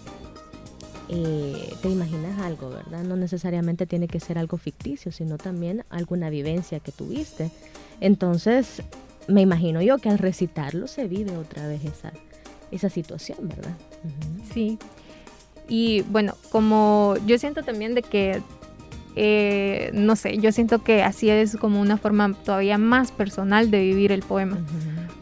eh, 1.10 1.74
te 1.82 1.90
imaginas 1.90 2.40
algo, 2.40 2.70
¿verdad? 2.70 3.04
No 3.04 3.16
necesariamente 3.16 3.86
tiene 3.86 4.08
que 4.08 4.20
ser 4.20 4.38
algo 4.38 4.58
ficticio, 4.58 5.12
sino 5.12 5.38
también 5.38 5.84
alguna 5.90 6.30
vivencia 6.30 6.80
que 6.80 6.92
tuviste. 6.92 7.52
Entonces, 8.02 8.82
me 9.28 9.42
imagino 9.42 9.82
yo 9.82 9.98
que 10.00 10.10
al 10.10 10.18
recitarlo 10.18 10.88
se 10.88 11.08
vive 11.08 11.38
otra 11.38 11.68
vez 11.68 11.86
esa, 11.86 12.12
esa 12.72 12.90
situación, 12.90 13.38
¿verdad? 13.42 13.76
Sí. 14.54 14.80
Y 15.70 16.02
bueno, 16.04 16.36
como 16.50 17.16
yo 17.26 17.38
siento 17.38 17.64
también 17.64 17.94
de 17.94 18.02
que 18.02 18.42
eh, 19.20 19.90
no 19.94 20.16
sé, 20.16 20.38
yo 20.38 20.52
siento 20.52 20.84
que 20.84 21.02
así 21.02 21.28
es 21.32 21.58
como 21.58 21.82
una 21.82 21.98
forma 21.98 22.34
todavía 22.46 22.78
más 22.78 23.12
personal 23.12 23.72
de 23.72 23.82
vivir 23.82 24.12
el 24.12 24.22
poema. 24.22 24.60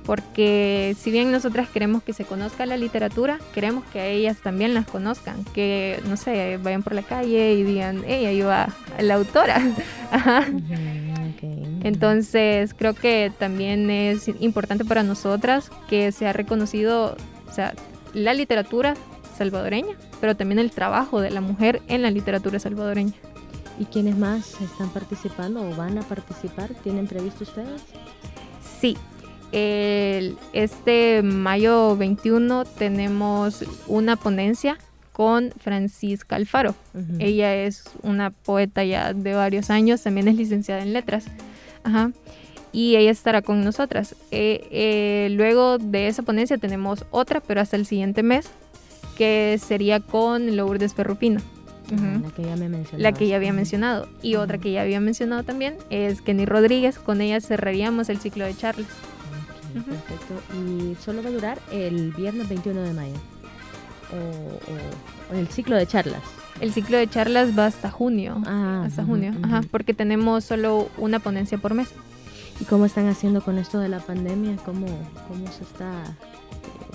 porque 0.06 0.96
si 1.00 1.12
bien 1.12 1.32
nosotras 1.32 1.70
queremos 1.70 2.04
que 2.04 2.12
se 2.12 2.26
conozca 2.26 2.66
la 2.66 2.76
literatura, 2.76 3.40
queremos 3.54 3.86
que 3.86 4.12
ellas 4.12 4.38
también 4.44 4.74
las 4.74 4.86
conozcan, 4.86 5.46
que 5.46 6.00
no 6.10 6.18
sé, 6.18 6.58
vayan 6.62 6.84
por 6.84 6.94
la 6.94 7.04
calle 7.04 7.54
y 7.54 7.64
digan, 7.64 8.04
hey, 8.06 8.26
ahí 8.26 8.42
va 8.42 8.68
la 9.00 9.16
autora. 9.16 9.62
Entonces 11.84 12.74
creo 12.74 12.94
que 12.96 13.32
también 13.40 13.90
es 13.90 14.28
importante 14.42 14.84
para 14.84 15.04
nosotras 15.04 15.72
que 15.88 16.12
se 16.12 16.28
ha 16.28 16.34
reconocido, 16.34 17.16
o 17.48 17.54
sea, 17.54 17.74
la 18.14 18.34
literatura 18.34 18.96
salvadoreña, 19.38 19.96
pero 20.20 20.36
también 20.36 20.60
el 20.60 20.72
trabajo 20.72 21.22
de 21.22 21.32
la 21.32 21.40
mujer 21.40 21.82
en 21.88 22.02
la 22.02 22.12
literatura 22.12 22.60
salvadoreña. 22.60 23.14
¿Y 23.80 23.86
quiénes 23.86 24.18
más 24.18 24.60
están 24.62 24.90
participando 24.90 25.62
o 25.62 25.76
van 25.76 25.98
a 25.98 26.02
participar? 26.02 26.70
¿Tienen 26.84 27.08
previsto 27.08 27.44
ustedes? 27.44 27.82
Sí, 28.80 28.98
este 29.52 31.22
mayo 31.24 31.96
21 31.96 32.66
tenemos 32.66 33.64
una 33.88 34.16
ponencia 34.16 34.78
con 35.14 35.52
Francisca 35.58 36.36
Alfaro. 36.36 36.76
Ella 37.20 37.56
es 37.56 37.86
una 38.02 38.32
poeta 38.32 38.84
ya 38.84 39.14
de 39.14 39.34
varios 39.34 39.70
años, 39.70 40.04
también 40.04 40.28
es 40.28 40.36
licenciada 40.36 40.82
en 40.82 40.92
letras. 40.92 41.26
Y 42.74 42.98
ella 42.98 43.12
estará 43.12 43.42
con 43.42 43.64
nosotras. 43.64 44.16
Eh, 44.32 44.68
eh, 44.72 45.30
luego 45.32 45.78
de 45.78 46.08
esa 46.08 46.24
ponencia 46.24 46.58
tenemos 46.58 47.06
otra, 47.12 47.40
pero 47.40 47.62
hasta 47.62 47.78
el 47.78 47.86
siguiente 47.86 48.24
mes, 48.24 48.48
que 49.18 49.58
sería 49.66 50.02
con 50.02 50.58
Lourdes 50.58 50.94
Ferrupino. 50.94 51.40
La 51.92 52.32
que 52.32 52.44
ya 52.44 52.56
me 52.56 52.70
La 52.98 53.12
que 53.14 53.28
ya 53.28 53.36
había 53.36 53.54
mencionado. 53.54 54.08
Y 54.22 54.36
otra 54.36 54.58
que 54.58 54.72
ya 54.72 54.82
había 54.82 55.00
mencionado 55.00 55.44
también 55.44 55.78
es 55.90 56.22
Kenny 56.22 56.46
Rodríguez. 56.46 56.98
Con 57.00 57.22
ella 57.22 57.40
cerraríamos 57.42 58.10
el 58.10 58.18
ciclo 58.18 58.46
de 58.46 58.56
charlas. 58.56 58.88
Perfecto. 59.74 60.34
Y 60.56 60.96
solo 61.04 61.22
va 61.22 61.30
a 61.30 61.32
durar 61.32 61.60
el 61.72 62.12
viernes 62.14 62.48
21 62.48 62.82
de 62.82 62.94
mayo. 62.94 63.16
O, 64.14 65.36
el 65.36 65.48
ciclo 65.50 65.76
de 65.76 65.86
charlas. 65.86 66.22
El 66.62 66.72
ciclo 66.72 66.98
de 66.98 67.08
charlas 67.08 67.58
va 67.58 67.66
hasta 67.66 67.92
junio. 67.92 68.42
Ah, 68.46 68.84
hasta 68.86 69.04
junio. 69.04 69.34
Ajá, 69.44 69.62
porque 69.70 69.94
tenemos 69.94 70.46
solo 70.46 70.90
una 70.98 71.20
ponencia 71.20 71.58
por 71.58 71.74
mes. 71.74 71.90
¿Y 72.62 72.64
cómo 72.66 72.86
están 72.86 73.08
haciendo 73.08 73.42
con 73.42 73.58
esto 73.58 73.80
de 73.80 73.90
la 73.90 74.00
pandemia? 74.00 74.56
¿Cómo, 74.64 74.88
cómo 75.28 75.52
se 75.52 75.64
está...? 75.64 76.16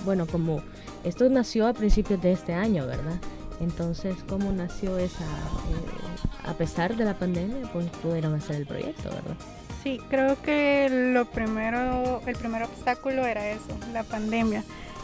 Bueno, 0.03 0.25
como 0.25 0.63
esto 1.03 1.29
nació 1.29 1.67
a 1.67 1.73
principios 1.73 2.19
de 2.21 2.31
este 2.31 2.53
año, 2.53 2.87
¿verdad? 2.87 3.19
Entonces, 3.61 4.15
¿cómo 4.27 4.51
nació 4.51 4.97
esa... 4.97 5.23
Eh, 5.23 6.47
a 6.47 6.53
pesar 6.53 6.95
de 6.95 7.05
la 7.05 7.13
pandemia, 7.13 7.71
pues 7.71 7.87
pudieron 8.01 8.33
hacer 8.33 8.55
el 8.55 8.65
proyecto, 8.65 9.09
¿verdad? 9.09 9.37
Sí, 9.83 9.99
creo 10.09 10.41
que 10.41 10.89
lo 11.13 11.25
primero, 11.25 12.21
el 12.25 12.35
primer 12.35 12.63
obstáculo 12.63 13.25
era 13.25 13.47
eso, 13.49 13.77
la 13.93 14.03
pandemia. 14.03 14.63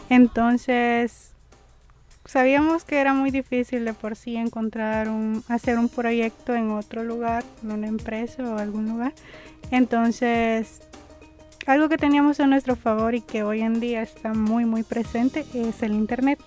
Entonces, 0.10 1.32
sabíamos 2.26 2.84
que 2.84 3.00
era 3.00 3.14
muy 3.14 3.30
difícil 3.30 3.86
de 3.86 3.94
por 3.94 4.16
sí 4.16 4.36
encontrar 4.36 5.10
un, 5.10 5.44
hacer 5.48 5.78
un 5.78 5.90
proyecto 5.90 6.56
en 6.56 6.72
otro 6.72 7.04
lugar, 7.04 7.44
en 7.64 7.72
una 7.72 7.88
empresa 7.88 8.44
o 8.44 8.58
algún 8.58 8.90
lugar. 8.90 9.14
Entonces, 9.70 10.82
algo 11.68 11.90
que 11.90 11.98
teníamos 11.98 12.40
a 12.40 12.48
nuestro 12.48 12.76
favor 12.76 13.14
y 13.14 13.22
que 13.22 13.44
hoy 13.44 13.62
en 13.62 13.80
día 13.80 14.02
está 14.02 14.34
muy 14.34 14.66
muy 14.66 14.84
presente 14.84 15.46
es 15.54 15.84
el 15.84 15.94
internet. 15.94 16.40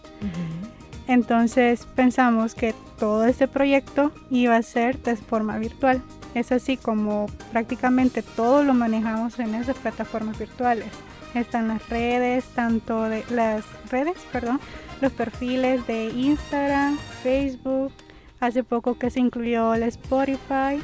Entonces 1.10 1.88
pensamos 1.96 2.54
que 2.54 2.72
todo 2.96 3.24
este 3.24 3.48
proyecto 3.48 4.12
iba 4.30 4.54
a 4.54 4.62
ser 4.62 4.96
de 5.02 5.16
forma 5.16 5.58
virtual. 5.58 6.00
Es 6.36 6.52
así 6.52 6.76
como 6.76 7.26
prácticamente 7.50 8.22
todo 8.22 8.62
lo 8.62 8.74
manejamos 8.74 9.36
en 9.40 9.56
esas 9.56 9.76
plataformas 9.76 10.38
virtuales. 10.38 10.86
Están 11.34 11.66
las 11.66 11.88
redes, 11.88 12.44
tanto 12.54 13.02
de 13.08 13.24
las 13.28 13.64
redes, 13.90 14.18
perdón, 14.30 14.60
los 15.00 15.10
perfiles 15.10 15.84
de 15.88 16.10
Instagram, 16.10 16.96
Facebook. 17.24 17.92
Hace 18.38 18.62
poco 18.62 18.96
que 18.96 19.10
se 19.10 19.18
incluyó 19.18 19.74
el 19.74 19.82
Spotify, 19.82 20.80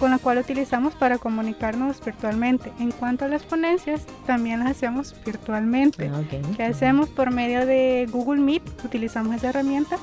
con 0.00 0.10
la 0.10 0.18
cual 0.18 0.38
utilizamos 0.38 0.94
para 0.94 1.18
comunicarnos 1.18 2.02
virtualmente. 2.02 2.72
En 2.80 2.90
cuanto 2.90 3.26
a 3.26 3.28
las 3.28 3.42
ponencias, 3.42 4.06
también 4.26 4.60
las 4.60 4.70
hacemos 4.70 5.14
virtualmente. 5.24 6.10
Ah, 6.12 6.22
¿Qué 6.56 6.64
hacemos 6.64 7.10
por 7.10 7.30
medio 7.30 7.66
de 7.66 8.08
Google 8.10 8.40
Meet? 8.40 8.62
Utilizamos 8.82 9.36
esa 9.36 9.50
herramienta 9.50 9.98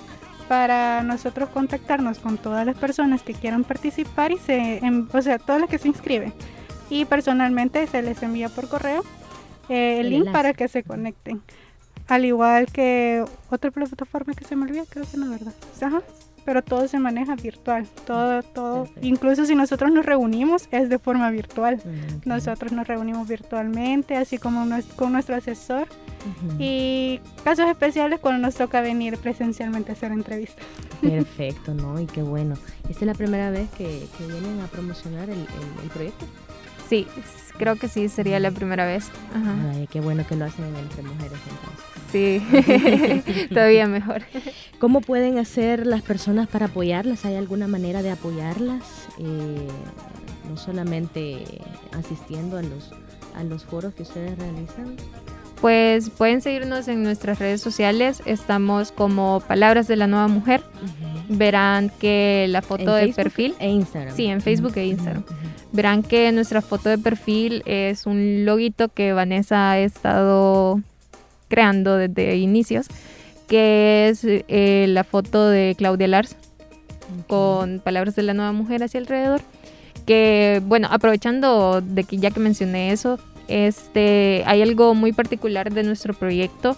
para 0.47 1.03
nosotros 1.03 1.49
contactarnos 1.49 2.19
con 2.19 2.37
todas 2.37 2.65
las 2.65 2.77
personas 2.77 3.23
que 3.23 3.33
quieran 3.33 3.63
participar 3.63 4.31
y 4.31 4.37
se, 4.37 4.81
o 5.11 5.21
sea, 5.21 5.39
todas 5.39 5.59
las 5.59 5.69
que 5.69 5.79
se 5.79 5.87
inscriben. 5.87 6.31
Y 6.91 7.05
personalmente 7.05 7.85
se 7.87 8.01
les 8.03 8.21
envía 8.21 8.49
por 8.49 8.69
correo 8.69 9.03
eh, 9.67 9.99
el, 9.99 10.11
link 10.11 10.31
para 10.31 10.53
que 10.53 10.67
se 10.67 10.83
conecten. 10.83 11.41
Al 12.07 12.23
igual 12.23 12.67
que 12.67 13.25
otra 13.49 13.71
plataforma 13.71 14.33
que 14.35 14.45
se 14.45 14.55
me 14.55 14.65
olvida, 14.65 14.83
creo 14.87 15.05
que 15.09 15.17
no, 15.17 15.29
¿verdad? 15.29 15.53
Ajá, 15.81 16.01
pero 16.47 16.61
todo 16.61 16.87
se 16.87 16.97
maneja 16.97 17.35
virtual, 17.35 17.85
todo, 18.05 18.41
todo, 18.41 18.87
incluso 19.01 19.43
si 19.43 19.53
nosotros 19.53 19.91
nos 19.91 20.05
reunimos 20.05 20.69
es 20.71 20.87
de 20.87 20.97
forma 20.97 21.29
virtual. 21.29 21.81
Nosotros 22.23 22.71
nos 22.71 22.87
reunimos 22.87 23.27
virtualmente, 23.27 24.15
así 24.15 24.37
como 24.37 24.65
con 24.95 25.11
nuestro 25.11 25.35
asesor 25.35 25.89
y 26.57 27.19
casos 27.43 27.67
especiales 27.67 28.21
cuando 28.21 28.47
nos 28.47 28.55
toca 28.55 28.79
venir 28.79 29.17
presencialmente 29.17 29.91
a 29.91 29.95
hacer 29.95 30.13
entrevistas. 30.13 30.65
Perfecto, 31.01 31.73
¿no? 31.73 31.99
Y 31.99 32.05
qué 32.05 32.23
bueno. 32.23 32.55
¿Esta 32.89 33.01
es 33.01 33.07
la 33.07 33.13
primera 33.13 33.49
vez 33.49 33.69
que, 33.71 34.07
vienen 34.17 34.61
a 34.61 34.67
promocionar 34.67 35.29
el, 35.29 35.39
el, 35.83 35.89
proyecto? 35.93 36.25
Sí, 36.89 37.07
creo 37.57 37.75
que 37.75 37.87
sí, 37.87 38.09
sería 38.09 38.39
la 38.39 38.51
primera 38.51 38.85
vez. 38.85 39.09
Ay, 39.73 39.87
qué 39.91 39.99
bueno 39.99 40.25
que 40.27 40.35
lo 40.35 40.45
hacen 40.45 40.65
entre 40.75 41.03
mujeres 41.03 41.39
entonces. 41.49 41.87
Sí, 42.11 43.47
todavía 43.53 43.87
mejor. 43.87 44.23
¿Cómo 44.79 45.01
pueden 45.01 45.37
hacer 45.37 45.85
las 45.85 46.01
personas 46.01 46.47
para 46.47 46.67
apoyarlas? 46.67 47.25
¿Hay 47.25 47.35
alguna 47.35 47.67
manera 47.67 48.01
de 48.01 48.11
apoyarlas? 48.11 48.83
Eh, 49.19 49.67
no 50.49 50.57
solamente 50.57 51.43
asistiendo 51.91 52.57
a 52.57 52.61
los, 52.61 52.91
a 53.35 53.43
los 53.43 53.65
foros 53.65 53.93
que 53.93 54.03
ustedes 54.03 54.37
realizan. 54.37 54.95
Pues 55.59 56.11
pueden 56.11 56.41
seguirnos 56.41 56.87
en 56.87 57.03
nuestras 57.03 57.39
redes 57.39 57.61
sociales. 57.61 58.21
Estamos 58.25 58.91
como 58.91 59.41
Palabras 59.45 59.87
de 59.87 59.95
la 59.95 60.07
Nueva 60.07 60.27
Mujer. 60.27 60.61
Verán 61.29 61.89
que 61.99 62.45
la 62.47 62.61
foto 62.61 62.93
de 62.93 63.11
perfil. 63.11 63.55
E 63.59 63.69
Instagram. 63.69 64.15
Sí, 64.15 64.27
en 64.27 64.41
Facebook 64.41 64.73
e 64.75 64.85
Instagram. 64.85 65.23
Verán 65.71 66.01
que 66.01 66.31
nuestra 66.31 66.61
foto 66.61 66.89
de 66.89 66.97
perfil 66.97 67.61
es 67.65 68.05
un 68.05 68.45
loguito 68.45 68.87
que 68.89 69.13
Vanessa 69.13 69.71
ha 69.71 69.79
estado 69.79 70.81
creando 71.49 71.97
desde 71.97 72.37
inicios, 72.37 72.87
que 73.47 74.09
es 74.09 74.21
eh, 74.23 74.85
la 74.87 75.03
foto 75.03 75.49
de 75.49 75.75
Claudia 75.77 76.07
Lars 76.07 76.35
con 77.27 77.79
palabras 77.79 78.15
de 78.15 78.23
la 78.23 78.33
nueva 78.33 78.51
mujer 78.51 78.83
hacia 78.83 78.99
alrededor. 78.99 79.41
Que 80.05 80.61
bueno, 80.65 80.87
aprovechando 80.89 81.81
de 81.81 82.05
que 82.05 82.17
ya 82.17 82.31
que 82.31 82.39
mencioné 82.39 82.91
eso, 82.91 83.19
este, 83.47 84.43
hay 84.45 84.61
algo 84.61 84.93
muy 84.93 85.11
particular 85.11 85.73
de 85.73 85.83
nuestro 85.83 86.13
proyecto 86.13 86.77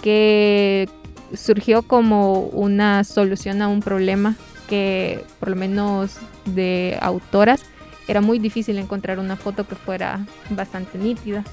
que 0.00 0.88
surgió 1.34 1.82
como 1.82 2.40
una 2.40 3.02
solución 3.02 3.62
a 3.62 3.68
un 3.68 3.80
problema 3.80 4.36
que 4.68 5.24
por 5.40 5.48
lo 5.50 5.56
menos 5.56 6.18
de 6.44 6.98
autoras 7.00 7.64
era 8.08 8.20
muy 8.20 8.38
difícil 8.38 8.78
encontrar 8.78 9.18
una 9.18 9.36
foto 9.36 9.66
que 9.66 9.74
fuera 9.74 10.24
bastante 10.50 10.98
nítida. 10.98 11.44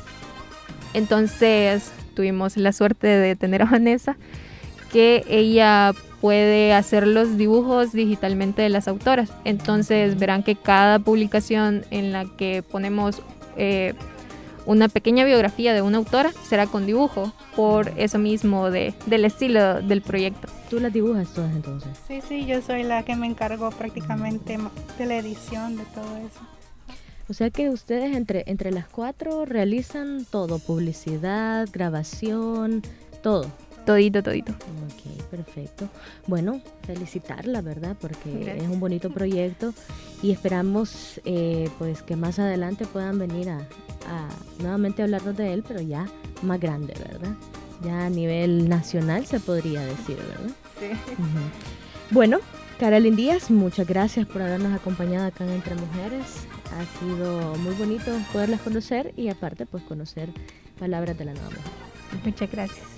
Entonces 0.94 1.92
tuvimos 2.16 2.58
la 2.58 2.72
suerte 2.72 3.08
de 3.08 3.36
tener 3.36 3.64
a 3.64 3.66
Vanessa, 3.66 4.16
que 4.92 5.24
ella 5.28 5.94
puede 6.22 6.74
hacer 6.74 7.08
los 7.08 7.38
dibujos 7.38 7.92
digitalmente 7.92 8.62
de 8.62 8.70
las 8.70 8.88
autoras. 8.88 9.34
Entonces 9.44 10.18
verán 10.18 10.44
que 10.44 10.56
cada 10.56 11.00
publicación 11.00 11.84
en 11.90 12.14
la 12.14 12.26
que 12.38 12.64
ponemos 12.64 13.22
eh, 13.58 13.94
una 14.66 14.88
pequeña 14.88 15.26
biografía 15.26 15.74
de 15.74 15.82
una 15.82 15.98
autora 15.98 16.32
será 16.48 16.68
con 16.68 16.86
dibujo, 16.86 17.34
por 17.56 17.92
eso 17.98 18.18
mismo 18.18 18.72
de, 18.72 18.94
del 19.06 19.26
estilo 19.26 19.82
del 19.82 20.02
proyecto. 20.02 20.48
¿Tú 20.70 20.80
las 20.80 20.94
dibujas 20.94 21.34
todas 21.34 21.54
entonces? 21.56 21.92
Sí, 22.08 22.22
sí, 22.28 22.46
yo 22.46 22.62
soy 22.62 22.84
la 22.84 23.04
que 23.04 23.16
me 23.16 23.28
encargo 23.28 23.70
prácticamente 23.72 24.58
de 24.98 25.06
la 25.06 25.18
edición 25.18 25.78
de 25.78 25.84
todo 25.86 26.18
eso. 26.18 26.40
O 27.30 27.34
sea 27.34 27.50
que 27.50 27.70
ustedes 27.70 28.16
entre, 28.16 28.44
entre 28.48 28.72
las 28.72 28.88
cuatro 28.88 29.46
realizan 29.46 30.26
todo, 30.30 30.60
publicidad, 30.60 31.70
grabación, 31.72 32.82
todo. 33.22 33.50
Todito, 33.86 34.24
todito. 34.24 34.54
Ok, 34.54 35.24
perfecto. 35.30 35.90
Bueno, 36.28 36.62
felicitarla, 36.86 37.62
¿verdad? 37.62 37.98
Porque 38.00 38.56
es 38.58 38.64
un 38.64 38.80
bonito 38.80 39.10
proyecto 39.10 39.74
y 40.22 40.32
esperamos 40.32 41.20
eh, 41.26 41.70
pues 41.80 42.02
que 42.02 42.16
más 42.16 42.40
adelante 42.40 42.86
puedan 42.86 43.20
venir 43.20 43.50
a, 43.50 43.60
nuevamente 44.60 45.04
hablarnos 45.04 45.36
de 45.36 45.54
él, 45.54 45.64
pero 45.68 45.82
ya 45.82 46.08
más 46.42 46.60
grande, 46.60 46.94
¿verdad? 46.98 47.36
Ya 47.84 48.06
a 48.06 48.10
nivel 48.10 48.70
nacional 48.70 49.26
se 49.26 49.40
podría 49.40 49.82
decir, 49.82 50.18
¿verdad? 50.18 50.56
Sí. 50.80 50.88
Bueno, 52.12 52.40
Carolyn 52.80 53.16
Díaz, 53.16 53.50
muchas 53.50 53.88
gracias 53.88 54.28
por 54.28 54.42
habernos 54.42 54.74
acompañado 54.74 55.26
acá 55.26 55.46
en 55.46 55.52
Entre 55.52 55.76
Mujeres. 55.76 56.48
Ha 56.78 57.00
sido 57.00 57.56
muy 57.56 57.74
bonito 57.76 58.12
poderlas 58.32 58.62
conocer 58.62 59.14
y 59.16 59.30
aparte 59.30 59.66
pues 59.66 59.84
conocer 59.84 60.30
palabras 60.80 61.18
de 61.18 61.26
la 61.26 61.34
nueva 61.34 61.50
mujer. 61.50 62.24
Muchas 62.24 62.52
gracias. 62.52 62.93